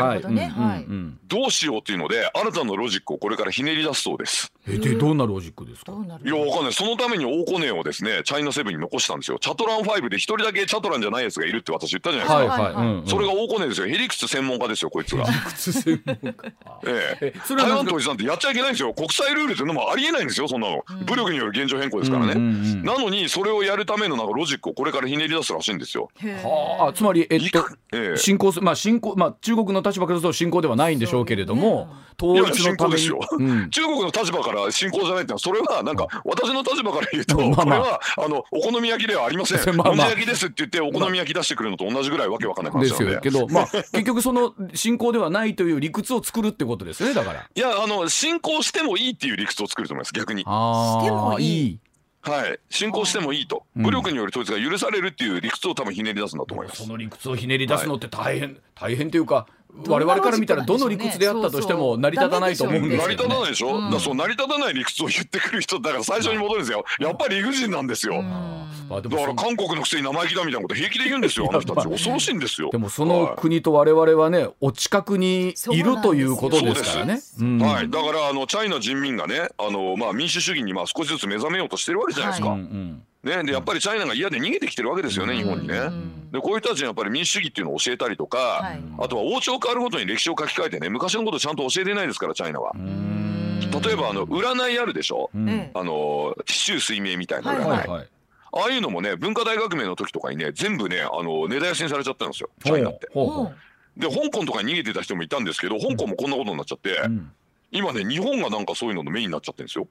[1.27, 4.51] どうしようっていうので新たなロジックをこれからひねり出すそうです。
[4.67, 5.91] えでどんなロジックですか？
[5.91, 6.73] いや、わかんない。
[6.73, 9.39] そのために王滬寧をですね、チャイナセブンに残したんですよ。
[9.39, 12.61] チャトラン5で一人だけチャトランじゃないやつがいるって私言ったじゃないですか。
[12.63, 13.87] はいはいうんうんそれが王滬寧ですよ。
[13.87, 15.25] 屁理屈専門家ですよ、こいつが。
[15.49, 16.33] 靴専門家
[16.85, 18.93] えええそれは台湾統一なんてやっちゃいけないんですよ。
[18.93, 20.83] 国際ルールっていうのもありえないんですよ、そんなの。
[21.05, 22.33] 武力による現状変更ですからね。
[22.33, 26.09] うんうんうんなのに、それをやるためのなんかロジックをこれからひねり出すらしいんですよ。
[26.43, 31.89] はあつまりえっとええ侵攻すまあ侵攻まあ中国の立場からすると侵攻ではないんでしょうけれども、
[32.21, 39.57] 統一のためにいやいや侵攻ですようん中国の立場から侵攻じゃないってのはそれはなんか私の立場から言うとこれはあのお好み焼きではありません。
[39.75, 43.13] まあまあもんじ焼きですって言ってお好み焼き出してくるのと同じぐらいわけわかんないです話なんで。
[43.15, 47.45] よけどまあ 結局その侵攻ではないという理屈を作るってことですねだから。
[47.53, 50.43] いやあの進行してもいいっていう理屈を作ると思います逆に。
[50.45, 51.79] あしてもいいい
[52.23, 56.87] はい進行してもいいとうん武力による統一が許されるっていう理屈を多分ひねり出すんだと思いますそ。
[56.89, 59.47] の理屈をひねり出すのって大変、大変というか
[59.87, 63.29] 我々から見たらどの理屈であったとしても成り立たないと思うんです成り立。
[63.29, 63.83] たないでしょ、うん。
[63.85, 66.83] だからそう成り立たない理屈を言ってくる人だから最初に戻るんですよ。
[66.99, 68.29] やっぱり理不尽なんですよ、うん。
[68.89, 71.89] まあでだから韓国のくせに生意気だみたいなこと平気で言うんですよあの人たち。
[71.89, 72.69] 恐ろしいんですよ。
[72.71, 77.21] でもその国と我々はねお近くにいるということですからね。
[77.39, 77.59] うん。
[77.59, 85.75] はい、だからあのチャイナ人民がねあの、まあ、民主主義にまあ少しずつ目覚めようとしてるわけじゃないですか、うんうんね、でやっぱりチャイナが嫌で逃げてきてるわけですよね、日本にね。
[86.31, 88.81] でこういう人たちにやっぱり民主主義っていうのを教えたりとか、はい。
[88.99, 92.73] あとは王朝変わるごとに歴史を書き換えてね昔のことちゃんと教えてないですからチャイナは。
[92.73, 95.49] 例えばあの占いあるでしょ、うん。
[95.49, 97.87] ええあの紀州水明みたいな占い、はい。
[97.87, 98.07] はい
[98.53, 103.07] ああいうのもね文化大革命の時とかにね全部ねあの根絶やしにされちゃったんですよチャイナって。
[103.13, 103.45] ほうほう。
[103.45, 103.51] ほ
[103.95, 107.31] で香港とかに逃げてた人もいたんですけど香港もこんなことになっちゃって、うん。
[107.71, 109.87] 今ね日本がなんかそういうののメインになっちゃってるんですよ。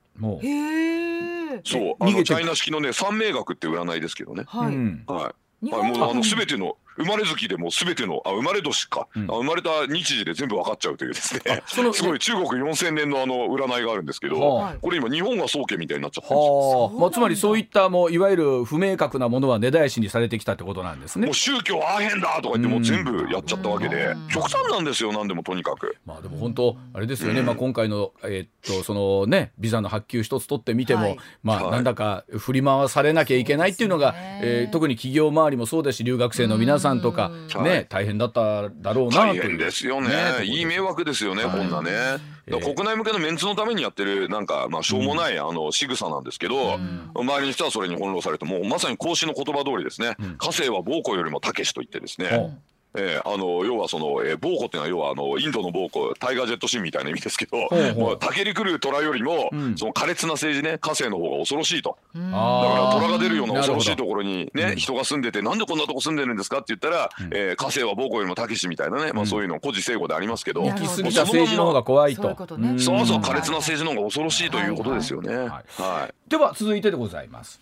[1.65, 1.97] そう。
[2.01, 4.45] あのチャイナ式のね三名学って占いですけどね。
[4.53, 4.75] うはい。
[4.75, 5.05] うん。
[5.07, 5.67] はい。
[5.67, 9.23] 日はい、もうあの本全ての生まれ月でもう全てのあ生まれ年か、うん。
[9.25, 11.63] あ生まれた日時で全部分かっちゃうというですね。
[11.67, 16.81] その すごい中国4000年のあの占いがあるんですけど、はこれ今日本が宗家みたいになっちゃってるんですよ。
[16.81, 21.27] はあ、まあ、つまりそういったもういわゆる不明確なものは根絶やしにされてきたってことなんですね。
[21.27, 21.35] もう。
[21.35, 24.29] 宗教アーヘンだとか言ってもう全部やっちゃったわけでうん。
[24.29, 25.97] 極端なんですよ何でもとにかく。
[26.05, 31.19] まあでも本当あれですよね、まあ今回のえーっとそのねビザの発給一つ取ってみても、はい。
[31.43, 31.71] まあはい。
[31.73, 34.41] なんだか振り回されなきゃいけないっていうのが、ね。
[34.43, 37.65] えー特に企業周りもそうですし留学生の皆さんとかうん。
[37.65, 37.87] ね、はい。
[37.89, 39.43] 大変だっただろうなという。
[39.43, 40.09] 大変ですよね。
[40.45, 41.59] いい迷惑ですよね、はい。
[41.59, 41.91] こんなね、
[42.47, 46.79] 国内向けのメンツのためにやってるなんかまあしょうもない、あの仕草なんですけど、
[47.15, 50.13] 周りの人はそれに翻弄されてもうまさに孔子の言葉通りですね、ん。
[50.13, 52.51] 家政は暴行よりも武士と言ってですね、ほ
[52.95, 57.95] えーあの要はその、えー、暴行っていうのは要はあのインドの暴行タイガージェットシーンみたいな意味ですけど、ほうほう。
[57.95, 59.77] もうタケリクルー虎よりも、うん。
[59.77, 61.97] その苛烈な政治ね家政の方が恐ろしいと。
[62.15, 72.23] うだから虎が出るような恐ろしいとこころにね、人が住んでてなんでこんなとこ住んでるんですかって言ったら、えー家政は暴行よりも武士みたいなね、まあ、そういうの孤児聖語でありますけど、行き過ぎた政治の方が怖いと。
[72.23, 72.73] そういうことね。
[72.73, 72.81] ん。
[72.81, 75.37] そうそううん苛烈な政治の方が恐ろしいということですよね。
[75.37, 77.61] はいはいでは続いてでございます。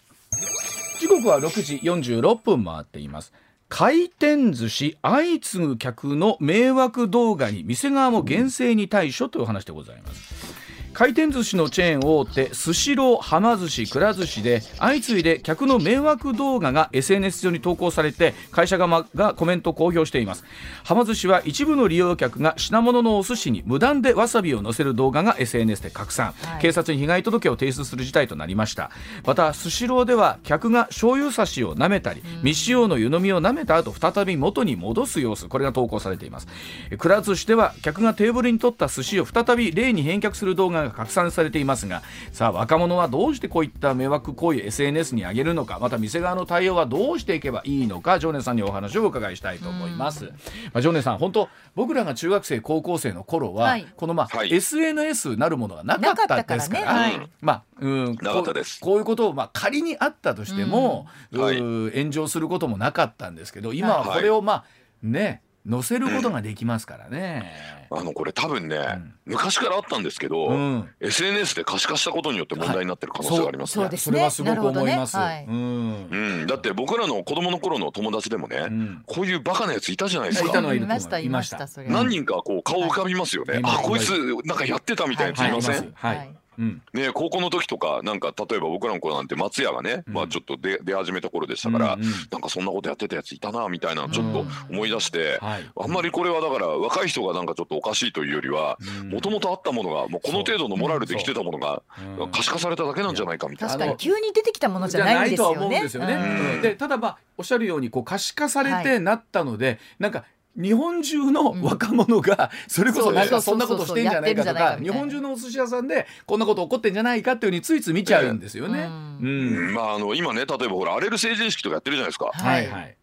[0.98, 3.32] 時刻は6時46分回っています
[3.68, 10.67] 回転寿司相次ぐ客の迷惑動画に店側も厳正に対処という話でございます。
[10.98, 20.42] 回転寿司のチェーン大手スシローはま寿司くら寿司で相次いで客の迷惑動画が SNS 上に投稿されて会社側がコメントを公表しています。
[20.82, 26.62] はま寿司は一部の利用客が品物のお寿司に無断でわさびを乗せる動画が SNS で拡散、はい。
[26.62, 28.90] 警察に被害届を提出する事態となりました。
[29.24, 36.48] またスシローでは客が醤油差しを舐めたり未使用の湯飲みを舐めた後再び元に戻す様子これが投稿されています。
[36.90, 50.30] えくら寿司では客がテーブルに取った寿司を再び例に返却する動画が拡散されていますがさあ若者はどうしてこういった迷惑行為 SNS に上げるのかまた店側の対応はどうしていけばいいのか常念さんにお話をお伺いしたいと思います、ま
[50.74, 53.86] あ、常念さん本当僕らが中学生高校生の頃は、はい。
[53.96, 54.52] このまあ、はい。
[54.52, 57.16] SNS なるものがなかったですからね。
[57.16, 57.30] はい。
[57.40, 61.90] まあ、うん、こうこういうことを、まあ、仮にあったとしても、うん。
[61.92, 64.64] 炎上することもなかったんですけど今はこれを、まあ
[65.02, 67.52] ね載せることができますからね。
[67.90, 69.14] あのこれ多分ね、ん。
[69.26, 70.88] 昔からあったんですけど、うん。
[71.00, 73.84] SNS で可視化したことによって問題になってる可能性がありますね。
[73.84, 75.16] そうですそれはすごく思います。
[75.16, 76.08] なるほどね。
[76.10, 76.40] うん。
[76.40, 79.02] うん、だって僕らの子供の頃の友達でもね、ん。
[79.06, 80.48] こういうバカなやついたじゃないですか。
[80.48, 81.68] いたいましたいました。
[81.86, 83.54] 何人かこう顔浮かびますよね。
[83.54, 83.62] はい。
[83.64, 84.10] あこいつ
[84.44, 86.82] なんかやってたみたいなやついません、はいうん。
[86.92, 92.10] ね高校の時とかなんか例えば僕らの頃なんて松屋がね、まあちょっと出出始めた頃でしたから、うんうん。
[92.30, 95.70] なんかそんなことやってたやついたなみたいなのちょっと思い出して、はい。
[95.76, 98.78] あんまりこれはだから若い人がなんかちょっとおかしいというよりは
[99.10, 101.82] もともとあったものがもうこの程度のモラルで来てたものが
[102.18, 102.30] うん。
[102.30, 103.74] 可視化されただけなんじゃないかみたいな。
[103.74, 106.76] 確かに急に出てきたものじゃないんですとはよね思うんですよね。
[106.78, 109.00] ただまあおっしゃるようにこう可視化されてはい。
[109.00, 110.24] なったので、なんか
[110.58, 118.90] 日本中の若者がそれこそなんかそんなことしてんじゃないかとかか日本中のお寿司屋さんでこんなこと起こってんじゃないかっていうふうについつい見ちゃうんですよね。
[119.20, 119.68] ううん。
[119.68, 119.74] うん。
[119.74, 122.30] まああの今ね例えばほら荒れる成人式とかやってるじゃないですか。
[122.32, 122.66] はい。
[122.66, 122.97] はい。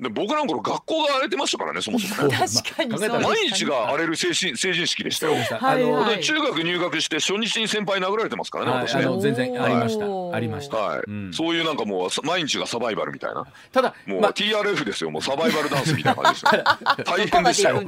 [0.00, 2.36] で僕らの頃学校が荒れてましたからねそもそもね。
[2.38, 3.24] 確かにそうでしたね。
[3.24, 5.34] 毎日が荒れる成人成人式でしたよ。
[5.34, 9.02] はいあの、はいで中学入学して初日に先輩殴られてますからねはい私ね。
[9.04, 10.36] あの全然ありました。
[10.36, 10.76] ありました。
[10.76, 11.32] はい、うん。
[11.32, 13.46] そういうなんかもうさ毎日がサバイバルみたいな。
[13.72, 16.64] ただもうまあ TRF ですよもうサバイバルダンスみたいな感じですよ。
[17.04, 17.82] 大変でしたよ。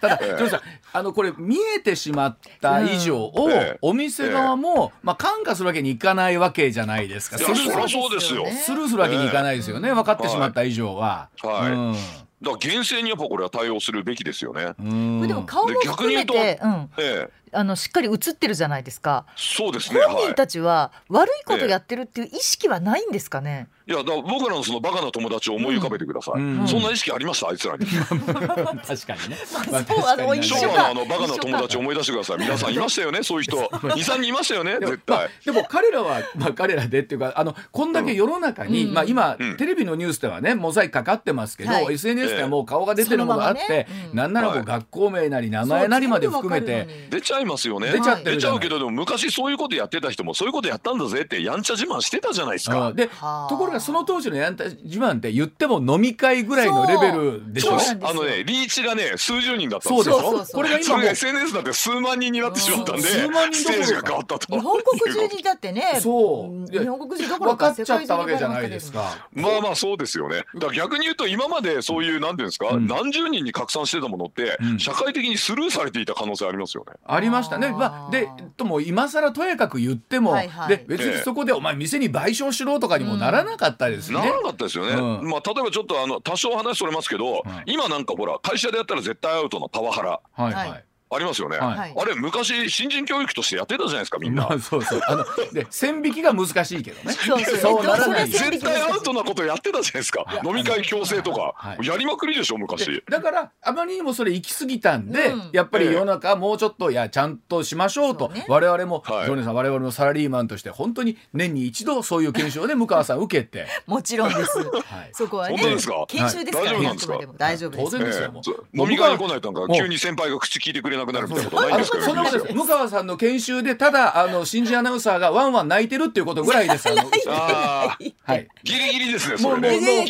[0.00, 0.28] ただ、ええ。
[0.28, 0.60] ジョージさん、
[0.92, 3.78] あのこれ見えてしまった以上を、うんええ。
[3.80, 7.36] お店側も、まあ感化するわけにいかないわけじゃないですか。
[7.36, 8.44] いやそりゃそうですよ。
[8.44, 9.92] ねスルーするわけにいかないですよね。
[9.92, 11.27] 分かってしまった以上は。
[11.42, 11.72] はい。
[11.72, 11.92] うん。
[11.92, 15.26] だから厳正にやっぱこれは対応するべきですよね、うん。
[15.26, 19.26] でも顔も含めで逆に言て、うん、ええあのしっかり映ってるじゃないですか。
[19.36, 20.14] そうですねはい。
[20.14, 23.68] 本人たちは悪いことやってるっていう意識はないんですかね。
[23.86, 26.68] いやだ僕らのそのバカな友達を思い浮かべてください、うん。
[26.68, 27.48] そんな意識ありました？
[27.48, 27.86] あいつらに。
[27.86, 29.36] 確かにね。
[29.72, 33.22] まあそうあの一緒昭和のあのバカな友達を思い出してください皆さんいましたよね？
[33.22, 33.56] そういう人。
[33.56, 34.78] 23人いましたよね？
[34.78, 35.16] でも絶対。
[35.16, 38.94] まあ、でも彼らは、まあ、彼らでっていうかあのこんだけ世の中に、うん。
[38.94, 39.56] まあ、今、うん。
[39.56, 41.94] テレビのニュースではねモザイクかかってますけど、はい。
[41.94, 43.86] SNS ではもう顔が出てるものがあって、そのままね。
[44.10, 44.16] うん。
[44.16, 44.66] なんならこうはい。
[44.66, 47.90] 学校名なり名前なりまで含めて、出ちゃゃいますよね。
[47.92, 52.88] 出ちゃって出ちゃうけどでも昔そういうことやってた人もそういうことやったんだぜってやんちゃ自慢してたじゃないですか。
[52.88, 53.48] うんではあ。
[53.48, 57.76] ところがその当時のやんた自慢って言っても飲み会ぐらいのレベルでしょ？
[58.02, 60.10] あのねリーチがね数十人だったんそうです。
[60.10, 64.52] よそこれが今 SNS だって数万人になってしまったんで数万人スどころかテージが変わったと。
[64.54, 66.70] 日本国中にだってねそう。
[66.70, 69.16] 日本国中どころか分かっちゃったわけじゃないですか。
[69.32, 70.44] まあまあそうですよね。
[70.54, 72.86] だから逆に言うと今までそういうなんていうんですか、うん。
[72.86, 74.78] 何十人に拡散してたものって、うん。
[74.78, 76.92] 社会的にスルーされていた可能性ありますよね。
[77.06, 77.70] ありましたね。
[77.70, 84.18] まあ、で、とも今更とやかく言っても、はいはいで、別にそこでお前店に賠償しろとかにもならなかったですね。
[84.18, 84.94] ならなかったですよね。
[84.94, 90.87] うんまあ例えばちょっとあの多少話それますけど、はい今なんかほら会社でやったら絶対アウトのパワハラはいははいい。
[91.10, 91.56] ありますよね。
[91.58, 91.94] はい。
[91.96, 94.48] あれ昔新人教育としてやってたじゃないですかみんな。
[94.48, 95.00] まあ、そうそう。
[95.06, 97.12] あの、で、線引きが難しいけどね。
[97.12, 97.82] そうそう。
[98.26, 100.24] 絶対アウトなことやってたじゃないですか。
[100.44, 101.86] 飲み会強制とか、はい。
[101.86, 103.02] やりまくりでしょ昔。
[103.10, 105.50] だからあまりにもそれ行き過ぎたんで、うん。
[105.52, 108.28] やっぱり世の中もうちょっといやちゃんとしましょうと。
[108.28, 108.44] そうね。
[108.48, 109.26] 我々も、はい。
[109.26, 114.58] ジョニーさん我々もサラリーマンとして本当に年に一度そういう研修をね向川さん受けて、 もちろんです。
[114.58, 116.04] はい、そこはね本当ですか？
[116.08, 116.78] 研修ですからはい。
[116.78, 117.84] 大丈夫なんですか大丈夫です。
[117.84, 118.24] 当然ですよ。
[118.24, 121.90] ええもうそう飲み会に来ないとなんか急に先輩が口聞いてくれなくなるみたいなことないんです。
[121.90, 122.54] かそんなことです。
[122.54, 126.88] 向川さんの研修でただあの新人アナウンサーがワンワン泣いてるっていうことぐらいです
[127.28, 128.48] あはい。
[128.64, 130.04] ギリギリですねそれもうね。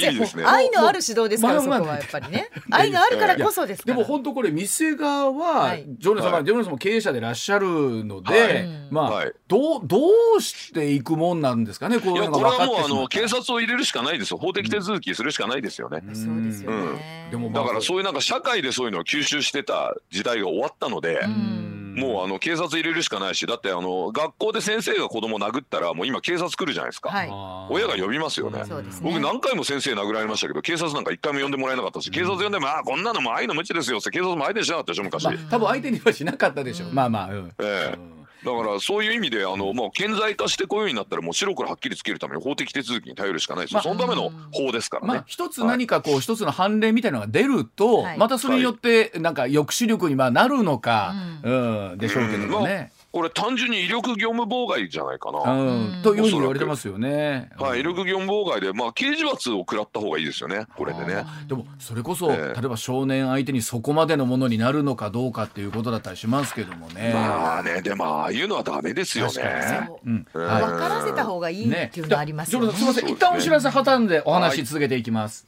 [0.45, 2.51] 愛のある指導ですからそこはやっぱりね。
[2.71, 5.85] 愛があるからこそですでも本当これ店側は、はい。
[5.99, 6.45] ジョニーさん、はい。
[6.45, 8.69] ジョニーさんも経営者でいらっしゃるので、はい。
[8.91, 9.33] まあ、はい。
[9.47, 9.99] どうど
[10.37, 12.99] うしていくもんなんですかねこういうのいやこれが分かってしまったはもう。
[12.99, 14.39] あの警察を入れるしかないですよ。
[14.39, 17.31] 法的手続きするしかないですよね、そうですよね。
[17.53, 21.75] だからそういうなんか社会でそういうのを吸収してた時代が終わったので、うん。
[21.99, 27.29] もうあの警察入れるしかないしだってあの学校で先生が子供殴ったらもう今警察来るじゃないですか、はい。
[27.71, 28.63] 親が呼びますよね。
[28.67, 29.11] そうですね。
[29.11, 37.53] 僕何回も先生殴られましたけど警察なんか一回も呼んでもらえなかったし警察呼んでも「ああこんなのもう愛の無知ですよ」って警察も相手にしなかったでしょ昔、まあ、多分相手にはしなかったでしょう、まあまあ、うん。
[37.59, 48.19] ええからそういう意味であのもう顕在化してこういうようになったらもう白黒はっきりつけるために法的手続きに頼るしかないですよ、まあそのための法ですからね、まあ、一つ何かこう一つの判例みたいなのが出ると、はい。
[48.19, 51.51] またそれによってなんか抑止力にまあなるのか、う
[51.95, 52.93] んでしょうけどもね。
[53.11, 57.51] これ単純に威力業務妨害じゃないかな、うん、というふうに言われてますよね。
[57.59, 61.25] はい、威力業務妨害で、まあ、刑事罰を食らった方がいいですよね、これでね。
[61.47, 62.61] でもそれこそ、ええ。
[62.61, 67.13] 例えば少年相手にそこまでのものになるのかどうかっていうことだったりしますけどもね。
[67.15, 69.33] まあね、でもああいうのはダメですよね。
[69.33, 70.09] そう。
[70.09, 70.27] うん。
[70.33, 72.67] 分からせた方がいいっていうのありますよね。
[72.67, 73.17] じゃあジョルさんすみません。
[73.17, 75.47] 一旦お知らせ挟んでお話し続けていきます。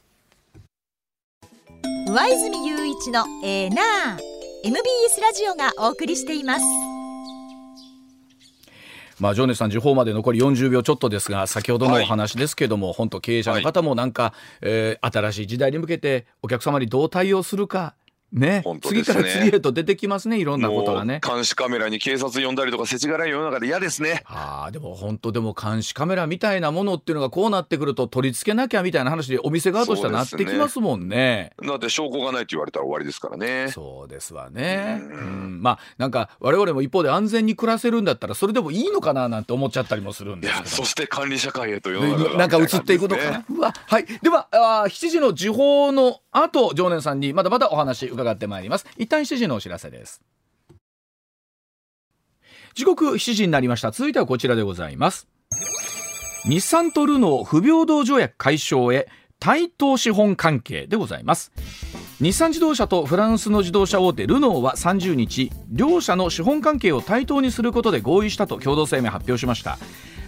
[2.07, 4.31] 上泉雄一のエーナー
[4.63, 6.65] MBS ラジオがお送りしています
[9.21, 17.95] まあ、ジョネさん時報まで残り40秒ちょっとですが先ほどのお話ですけども、本当経営者の方もなんか、えー新しい時代に向けてお客様にどう対応するか
[18.31, 21.19] ねね次から次へと出てきますねいろんなことがね。
[21.25, 24.23] 監視カメラに警察呼んだりとか、世知辛い世の中で嫌ですね。
[24.25, 31.51] ああでも本当でも監視カメラみたいなものっていうのがこうなってくると取り付けなきゃみたいな話でお店側としてはなってきますもんね。
[31.65, 33.67] だって証拠がないって言われたら終わりですからね。
[33.69, 43.45] そうですわね、うんまあなんか我々も一方で安全に暮らせるんだったらそれでもいいのかななんて思っちゃったりもするんですけどそして管理社会へと世の中がなんか映っていくのかな。
[43.49, 44.05] うわはい。
[44.21, 48.85] ではあー7時の時報の後常念さんにまだまだお話伺ってまいります。
[48.97, 50.21] 一旦7時のお知らせです。
[52.73, 53.91] 時刻7時になりました。
[53.91, 55.27] 続いてはこちらでございます。
[56.45, 59.07] 日産とルノー不平等条約解消へ
[59.39, 61.51] 対等資本関係でございます。
[62.21, 69.79] 日産自動車とフランスの自動車大手ルノーは30日両社の資本関係を対等にすることで合意したと共同声明発表しました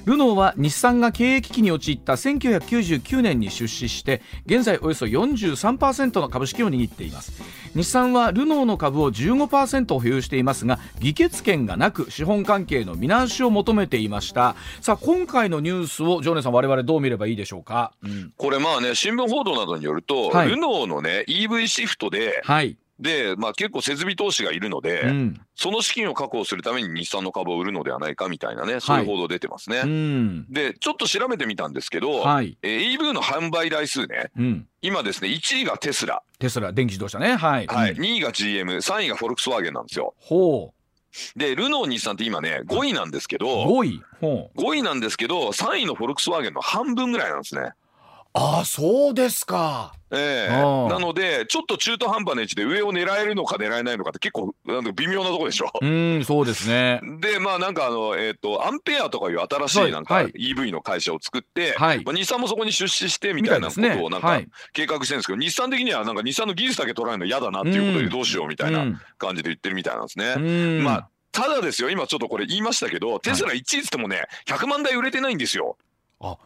[0.06, 7.32] ルノーは日産が経営危機に陥った1999年に出資して現在およそ43%の株式を握っています。
[7.74, 14.56] 日産はルノーの株を15%保有していますが議決権がなく資本関係の見直しを求めていました。
[14.82, 18.34] さあ今回のニュースをジョーネさん我々どう見ればいいでしょうか、うん。
[18.38, 20.50] これまあね、新聞報道などによると、はい。
[20.50, 25.42] ルノーのね、EV シフトで、はい、で、まあ結構設備投資がいるので、うん。
[25.56, 29.82] その資金を確保するために日産の株を売るのではないかみたいなね、そういう報道出てますね。
[29.84, 30.46] うん。
[30.50, 32.58] で、ちょっと調べてみたんですけど、はい。
[32.64, 37.36] えー EV の販売台数ね、うん、今ですね、1位がテスラ、テスラ電気自動車ね。
[37.36, 37.92] はい、はい。
[37.92, 38.00] うん。
[38.00, 40.16] 2位が GM、3位がフォルクスワーゲンなんですよ。
[40.18, 40.74] ほ
[41.36, 44.02] で、ルノー、日産って今ね、5位なんですけうど、5位。
[44.22, 44.60] ほう。
[44.60, 47.74] 5位なんですけど、3位のフォルクスワーゲンの半分ぐらいなんですね。
[48.36, 50.54] ああそうですかええ。
[50.54, 50.90] ああ。
[50.90, 55.72] なので、ちょっと中途半端な位置で上を狙えるのか狙えないのかって結構なんか微妙なところでしょ。
[55.82, 57.02] うんそうですね。
[57.20, 60.32] で、まあなんかあの、えっ、と、アンペアとかいう新しはいいなんかはい。
[60.32, 62.04] EV の会社を作って、はい。
[62.04, 64.48] まあ日産もそこに出資してみたいなことをなんかはい。
[64.74, 70.36] 計画してるんですけど、日産的にはなんか日産の技術だけ取られるの嫌だなっていうことうんでどうしようみたいな感じで言ってるみたいなんですね。
[70.38, 70.84] うん。
[70.84, 75.78] まあただですよ今ちょっとこれ言いましたけどテスラ1位っつってもね100万台売れてないんですよ。
[76.22, 76.38] あ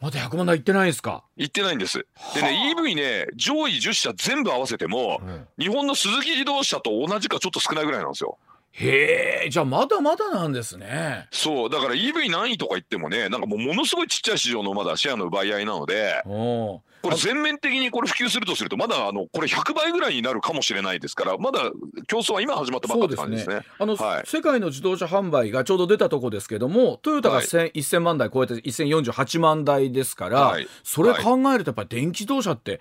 [0.00, 1.24] まだ100万台いってないんですか？
[1.36, 2.06] 言ってないんです。
[2.34, 5.20] でね EV ね上位10社全部合わせても
[5.58, 8.38] 日本の鈴木自動車と同じかちょっと少ないぐらいなんですよ。
[8.70, 11.26] へえじゃあまだまだなんですね。
[11.32, 21.70] そうだから EV 何位とか言ってもねなんかもうものすごいちっちゃい市場のまだシェアの奪い合いなのでおこれ全面的にこれ普及するとするとまだあのこれ100倍ぐらいになるかもしれないですからまだ
[22.06, 23.60] 競争は今始まったばっかって感じですね。
[23.78, 24.24] あの、はい。
[24.26, 27.46] 世界の自動車販売がちょうど出たとこですけどもトヨタがはい。
[27.46, 30.68] 1000 1000万台超えて1048万台ですから、はい。
[30.82, 32.80] それ考えるとやっぱり電気自動車って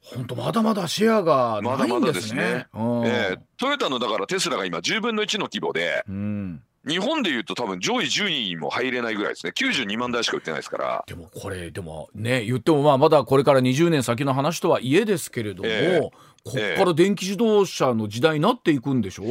[0.00, 2.42] 本当まだまだシェアがまだないんでまだですすね。
[2.42, 2.66] ね。
[2.74, 3.06] うん。
[3.06, 11.04] えートヨタのだからテスラが今10分の1の規模でうん日本でいうと多分上位10位にも入れないぐらいですね92万台しか売ってないですから。
[11.06, 16.10] でもこれでもね言ってもまあまだこれから20年先の話とはいえですけれども、ええ
[16.46, 19.24] こっから電気自動車の時代になっていくんでしょ、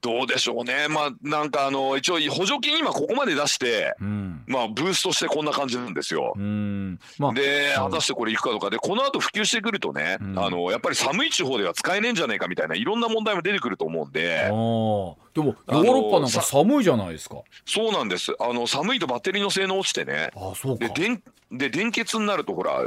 [0.00, 0.86] どうでしょうね。
[0.88, 4.44] まあなんかあの一応補助金今ここまで出してうん。
[4.46, 6.34] まあブーストしてこんな感じなんですよ。
[6.36, 6.40] う。
[6.40, 7.00] ん。
[7.18, 7.80] まあでう。
[7.80, 8.70] ん果たしてこれいくかとか。
[8.70, 10.38] でこの後普及してくるとね、うん。
[10.38, 14.44] あのやっぱり寒い地方では使えねえんじゃねえかみたいないろんな問題も出てくると思うんで。
[14.44, 17.36] でもヨーロッパなんか寒いじゃないですか。
[17.66, 18.34] そうなんです。
[18.38, 20.30] あの寒いとバッテリーの性能落ちてね。
[20.36, 20.88] あそうか。
[20.88, 20.94] で。
[20.94, 22.80] 電で電欠になるとほら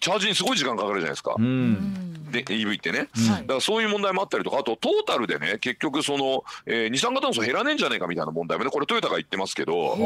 [0.00, 1.42] チャージにすごい時間かかるじゃないですか、う。
[1.42, 1.72] うん。
[1.72, 3.08] んで EV ってね。
[3.16, 3.30] うん。
[3.30, 3.40] はい。
[3.42, 9.96] だからそういう問題もあったりとかあとトータルでね結局その、えー二酸化炭素減らねえんじゃねえかみたいな問題もねこれトヨタが言ってますけど。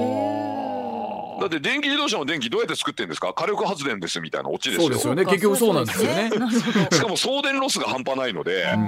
[1.41, 3.33] だって電気自動車の電気どうやって作ってるんですか？
[3.33, 4.89] 火力発電ですみたいなオチですよ。
[4.89, 5.25] そうですよね。
[5.25, 6.31] 結局そうなんですよね。
[6.93, 8.81] しかも送電ロスが半端ないので、うん。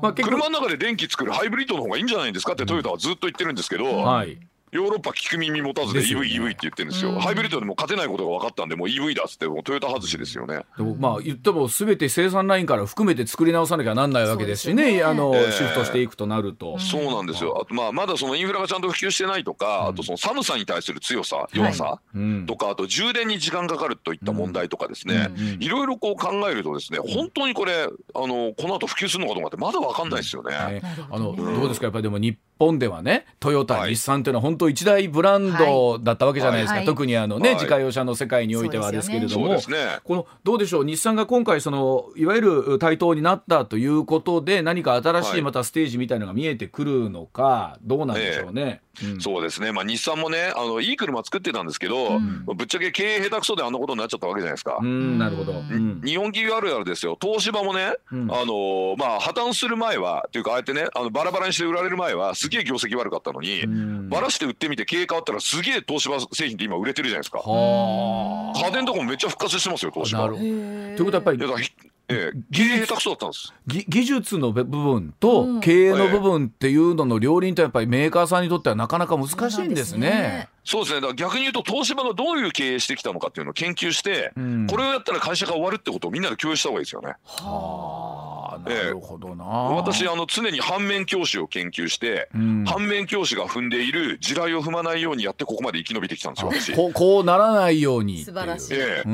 [0.00, 4.38] まあ車の中で電気作るハイブリッドの方がいいんじゃないんですかってトヨタはずっと言ってるんですけど、はい。
[4.72, 6.26] ヨーロッパ聞く耳持たずで EV、ね。
[6.26, 7.20] EV って言ってるんですよ、うん。
[7.20, 10.60] ハイブリッドでも勝てないことが分かったんでもう EV だっつってもうトヨタ外しですよね。
[10.76, 15.02] でもまあ言っても全て生産ラインから含めて作り直さなきゃなんないわけですしね。
[15.02, 16.74] あの、ええシフトしていくとなると。
[16.74, 17.60] うんそうなんですよ。
[17.62, 22.46] あとまあまだそのインフラがちゃんと普及してないとか、あとその寒さに対する強さ弱さ、うん。
[22.46, 25.62] とかあと充電に時間かかるといった問題とかですね、うん。
[25.62, 27.88] いろいろこう考えるとですね本当にこれあ
[28.26, 30.82] のこの後普及するのかどうかってまだ分かんないですよね。
[31.10, 31.86] あのどうですか？
[31.86, 33.94] やっぱりでも日本ではねトヨタ、はい。
[33.94, 37.54] 日産っていうのは本当一大ブランドだったわけじゃないですか、はい特にあのね、はい。
[37.56, 39.58] 自家用車の世界においてはですけれども、ね。
[40.04, 45.42] このどうでしょう日産が今回そのいわゆる対等になったということで何か新しはいい。
[45.42, 48.80] またステージみたいなのが見えてくるのかどうなんでしょうね。
[49.04, 49.20] うん。
[49.20, 52.44] そうですね、まあ、日産もねあのいい車作ってたんですけど、うん。
[52.44, 54.78] ぶっちゃけ経営下手くそであんなことになっちゃったわけじゃないですか。
[54.80, 55.18] うん。
[55.18, 55.52] なるほど。
[55.52, 56.00] うん。
[56.04, 57.16] 日本企業あるあるですよ。
[57.20, 58.32] 東芝もね、うん。
[58.32, 64.08] あのまあ破綻する前はっていうかああやってねあのバラバラにして売られる前はすげえ業績悪かったのに、うん。
[64.08, 67.38] バラして売ってみて経営変わったらすげえ東芝製品って今売れてるじゃないですか。
[67.38, 68.58] はあ。
[68.58, 70.20] 家電とかもめっちゃ復活してますよ東芝。
[70.20, 70.44] なるほど。
[70.44, 70.96] へー。
[70.96, 71.72] ということはやっぱり
[72.08, 73.54] ええ経営下手くそだったんです。
[73.66, 75.12] ぎ技術の部分うん。
[75.12, 80.48] と経営の部分っていうのの両輪とやっぱりメーカーさんにとってはなかなか難しいんですね。
[80.68, 81.00] そうですね。
[81.00, 84.66] だから逆に言うと東芝がどういう経営してきたのかっていうのを研究して、うん。
[84.66, 87.14] これをやったら会社が終わるってことをみんなで共有した方がいいですよね。
[87.24, 89.44] はあなるほどな。
[89.44, 92.64] 私あの常に反面教師を研究して、うん。
[92.66, 96.74] 反面教師が踏んでいる地雷を踏まないようにやってここまで生き延びてきたんですよ私。
[96.74, 98.74] こうこうならないように素晴らしい。
[98.76, 99.04] え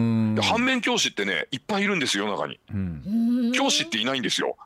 [0.42, 2.58] 反面教師ってねいっぱいいるんですよ世の中に。
[2.72, 3.02] うん。
[3.06, 4.56] うん教師っていないんですよ。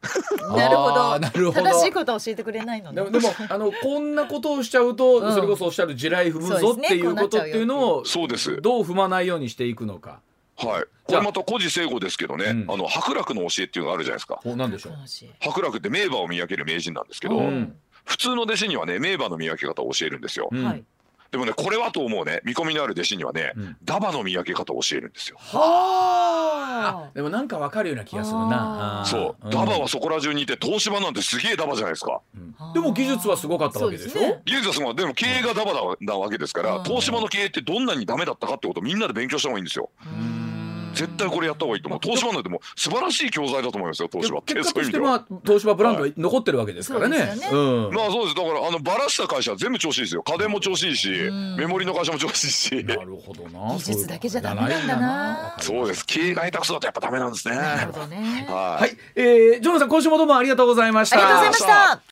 [0.57, 1.18] なるほど。
[1.18, 1.70] なるほど。
[1.70, 2.97] 正しいことを教えてくれないのね。
[2.97, 5.34] でもでもあのこんなことをしちゃうと、うん。
[5.34, 8.60] それこそおっしゃる地雷踏むぞっていうことっていうのをそうです。
[8.60, 10.20] どう踏まないようにしていくのか。
[10.56, 10.84] はい。
[11.04, 14.40] これまた古事成語ですけどね、うんあの伯楽の教えっていうのがあるじゃないですか。
[14.42, 14.92] こうなんでしょう？
[14.92, 20.48] 話伯楽って名馬を見分ける名人なんですけど、うん普通の弟子にはね名馬の見分け方を教えるんですよ。
[20.50, 20.84] うんはい
[21.30, 22.40] でもねこれはと思うね。
[22.44, 23.76] 見込みのある弟子にはね、うん。
[23.84, 25.36] ダバの見分け方を教えるんですよ。
[25.38, 29.04] はでもなんかわかるような気がするな。
[29.06, 29.50] そう、ん。
[29.50, 32.20] ダバはそこら中にいて東芝なんてすげえダバじゃないですか。
[32.34, 32.72] うん。
[32.72, 34.40] でも技術はすごかったわけでしょ？
[34.46, 36.84] 技術はすごいでも経営がダバだなわけですから、うん。
[36.84, 39.90] 東芝の経営ってどんなにダメだったかってことをみんなで勉強した方がいいんですよ。
[40.06, 40.38] うん
[40.95, 42.01] 絶対これやった方がいいと思う。
[42.03, 44.39] 東芝なんてもう素晴らしい教材だと思いますよ東芝。
[44.39, 45.28] って結果としてそういう意味では。
[45.28, 47.18] まあ東芝ブランドが残ってるわけですからね。
[47.18, 48.34] まあそうです。
[48.34, 50.22] だからあのバラした会社は全部調子いいですよ。
[50.22, 51.57] 家電も調子いいし、うん。
[51.57, 52.84] メモリの会社も調子いいし。
[52.84, 53.74] なるほどな。
[53.74, 55.57] 技術だけじゃダメなんだな。
[55.61, 56.05] そうです。
[56.07, 57.57] 経営が下手くそだとやっぱダメなんですね。
[57.57, 58.47] なるほどね。
[58.49, 58.82] はい。
[58.82, 61.16] はい、えー、ジョナさん今週もどうもありがとうございました。
[61.16, 62.03] ありがとうございました